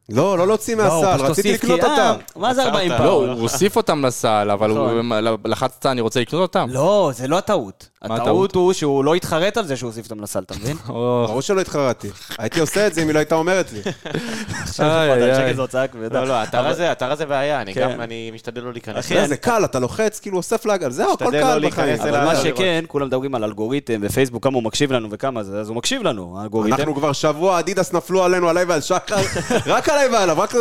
[0.09, 2.21] לא, לא להוציא לא, מהסל, רציתי לקנות כי- אה, אותם.
[2.41, 3.05] מה זה 40 עצרת.
[3.07, 3.13] לא?
[3.13, 5.03] הוא הוסיף אותם לסל, אבל הוא
[5.45, 6.69] לחצת, אני רוצה לקנות אותם.
[6.73, 7.89] לא, זה לא הטעות.
[8.03, 8.55] הטעות?
[8.55, 10.77] הוא שהוא לא התחרט על זה שהוא הוסיף אותם לסל, אתה מבין?
[10.87, 12.09] ברור שלא התחרתי.
[12.39, 13.81] הייתי עושה את זה אם היא לא הייתה אומרת לי.
[13.85, 15.35] איי, 200 איי.
[15.35, 16.21] שקל זה הוצאה כבדה.
[16.21, 17.91] לא, לא, האתר הזה, בעיה, אני כן.
[17.93, 19.05] גם, אני משתדל לא להיכנס.
[19.05, 22.01] אחי, זה קל, אתה לוחץ, כאילו אוסף לעגל, זהו, הכל קל לא בחיים.
[22.01, 25.69] אבל מה שכן, כולם מדברים על אלגוריתם ופייסבוק, כמה הוא מקשיב לנו וכמה זה, אז
[25.69, 26.75] הוא מקשיב לנו, האלגוריתם.
[26.77, 29.17] אנחנו כבר שבוע, אדידס נפלו עלינו, עליי ועל שחר,
[29.67, 30.55] רק עליי ועליו, רק...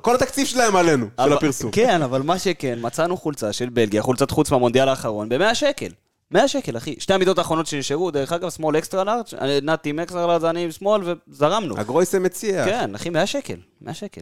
[0.00, 1.70] כל התקציב שלהם עלינו, של הפרסום.
[1.70, 5.88] כן, אבל מה שכן, מצאנו חולצה של בלגיה, חולצת חוץ מהמונדיאל האחרון, ב-100 שקל.
[6.30, 6.94] 100 שקל, אחי.
[6.98, 9.24] שתי המידות האחרונות שנשארו, דרך אגב, שמאל אקסטרה לארג',
[9.62, 11.78] נתי עם אקסטרה לארג', אני עם שמאל, וזרמנו.
[11.78, 12.64] הגרויסם מציע.
[12.64, 13.56] כן, אחי, 100 שקל.
[13.80, 14.20] 100 שקל.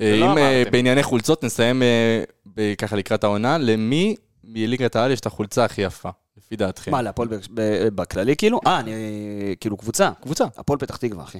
[0.00, 0.62] אה, אם אה.
[0.72, 6.08] בענייני חולצות נסיים אה, ככה לקראת העונה, למי מליגת העל יש את החולצה הכי יפה,
[6.36, 6.90] לפי דעתכם?
[6.90, 7.28] מה, להפועל
[7.94, 8.60] בכללי כאילו?
[8.66, 8.92] אה, אני...
[9.60, 10.10] כאילו קבוצה.
[10.22, 10.44] קבוצה.
[10.56, 11.38] הפועל פתח תקווה, אחי.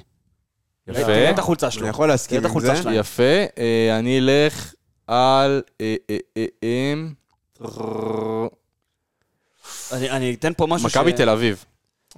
[0.89, 1.83] יפה, תראה את החולצה שלו.
[1.83, 2.83] אני יכול להסכים תראה את עם החולצה זה.
[2.83, 2.95] שלהם.
[2.99, 3.23] יפה.
[3.59, 4.75] אה, אני אלך
[5.07, 5.63] על...
[5.81, 5.95] אה,
[6.37, 6.45] אה,
[9.93, 10.97] אני אתן פה משהו ש...
[10.97, 11.65] מכבי תל אביב.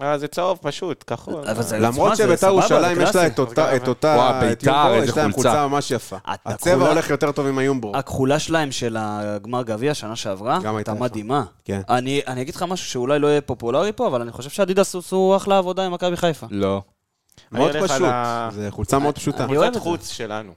[0.03, 1.45] אה, זה צהוב פשוט, כחול.
[1.49, 3.27] אבל זה- למרות שביתר ירושלים יש לה.
[3.27, 5.49] את אותה, את אותה, וואו, את ביתר, איזה יש להם חולצה.
[5.51, 6.17] חולצה ממש יפה.
[6.25, 7.97] הצבע הולך יותר טוב עם היומבו.
[7.97, 10.95] הכחולה שלהם של הגמר גביע שנה שעברה, הייתה.
[10.95, 11.45] מדהימה.
[11.65, 11.81] כן.
[11.89, 15.35] אני אני אגיד לך משהו שאולי לא יהיה פופולרי פה, אבל אני חושב שאדידס עשו
[15.37, 16.47] אחלה עבודה עם מכבי חיפה.
[16.51, 16.83] לא.
[17.53, 18.09] מאוד פשוט.
[18.51, 19.45] זה חולצה מאוד פשוטה.
[19.45, 19.91] אני אוהב חולצת את זה.
[19.91, 20.53] חוץ שלנו.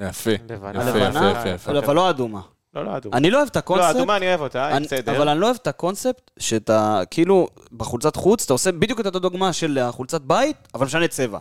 [0.00, 0.30] יפה.
[0.30, 0.30] יפה?
[0.30, 1.78] יפה, יפה.
[1.78, 2.40] אבל לא אדומה.
[2.74, 3.16] לא, לא אדומה.
[3.16, 3.96] אני לא אוהב את לא, הקונספט.
[3.96, 5.16] אדומה אני אוהב אותה, אני- בסדר.
[5.16, 9.18] אבל אני לא אוהב את הקונספט שאתה, כאילו, בחולצת חוץ, אתה עושה בדיוק את אותה
[9.18, 11.38] דוגמה של החולצת בית, אבל משנה צבע.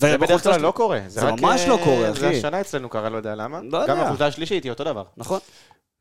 [0.00, 1.00] זה בדרך כלל של- לא קורה.
[1.06, 2.38] זה רק, ממש לא אה, קורה, זה אחי.
[2.38, 3.60] השנה אצלנו קרה, לא יודע למה.
[3.70, 3.94] לא יודע.
[3.94, 5.04] גם החולצה השלישית היא אותו דבר.
[5.16, 5.38] נכון.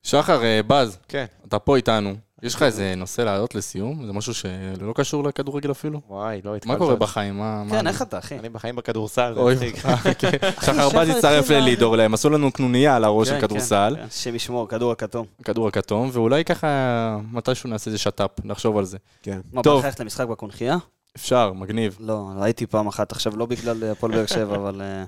[0.03, 1.25] שחר, אה, בז, כן.
[1.47, 2.15] אתה פה איתנו.
[2.44, 4.06] יש לך איזה נושא להעלות לסיום?
[4.06, 6.02] זה משהו שלא קשור לכדורגל אפילו?
[6.10, 6.74] וואי, לא התחלת.
[6.74, 7.38] מה קורה בחיים?
[7.38, 7.64] מה...
[7.70, 8.40] כן, איך אתה, אחי?
[8.40, 9.76] אני בחיים בכדורסל, זה אוי, מצחיק.
[10.66, 13.94] שחר בז שחר הצטרף התחיל ללידור, להם עשו לנו קנוניה על הראש של כן, כדורסל,
[13.96, 14.08] כן, כן.
[14.08, 15.26] השם ישמור, כדור הכתום.
[15.44, 16.68] כדור הכתום, ואולי ככה
[17.32, 18.98] מתישהו נעשה איזה שת"פ, נחשוב על זה.
[19.24, 19.40] כן.
[19.54, 19.62] מה.
[19.62, 20.78] בא לך ללכת למשחק בקונכייה?
[21.16, 21.98] אפשר, מגניב.
[22.00, 24.82] לא, הייתי פעם אחת עכשיו, לא בגלל אה, הפועל באר שבע, אבל...
[24.82, 25.04] אה,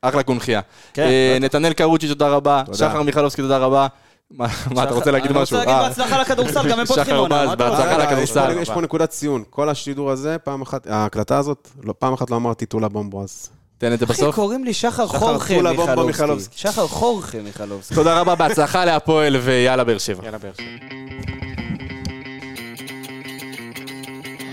[0.00, 0.60] אחלה קונכייה.
[0.94, 1.02] כן.
[1.02, 2.62] אה, נתנאל קרוצ'י, תודה רבה.
[2.72, 3.86] שחר מיכלובסקי, תודה רבה.
[4.30, 4.46] מה
[4.82, 5.56] אתה רוצה להגיד אני משהו?
[5.58, 7.56] רוצה להגיד אה, בהצלחה לכדורסל, גם הם פותחים שחר עונה.
[7.56, 8.58] בהצלחה לכדורסל.
[8.60, 9.42] יש פה נקודת ציון.
[9.50, 13.50] כל השידור הזה, פעם אחת, ההקלטה הזאת, לא- פעם אחת לא אמרתי טולה בומבו, אז...
[13.78, 14.34] תן את זה אחי, בסוף.
[14.34, 16.06] קוראים לי שחר חורכה מיכלובסקי.
[16.06, 16.58] מיכלובסקי.
[16.58, 17.94] שחר חורכה מיכלובסקי.
[17.94, 20.24] תודה רבה, בהצלחה להפועל ויאללה באר שבע.
[20.24, 20.66] יאללה, באר שבע.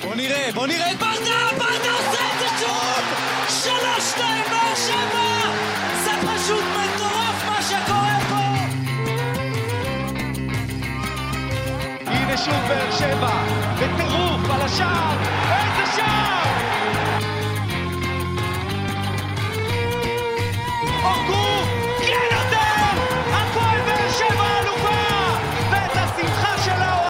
[0.03, 1.13] בוא נראה, בוא נראה את ברדה,
[1.57, 3.05] ברדה עושה את זה שוב!
[3.49, 5.51] שלוש, שתיים, באר שבע!
[6.03, 6.63] זה פשוט
[12.33, 13.43] הנה שוב באר שבע,
[13.75, 15.17] בטירוף על השער,
[15.51, 16.43] איזה שער!
[21.03, 21.42] אורגון!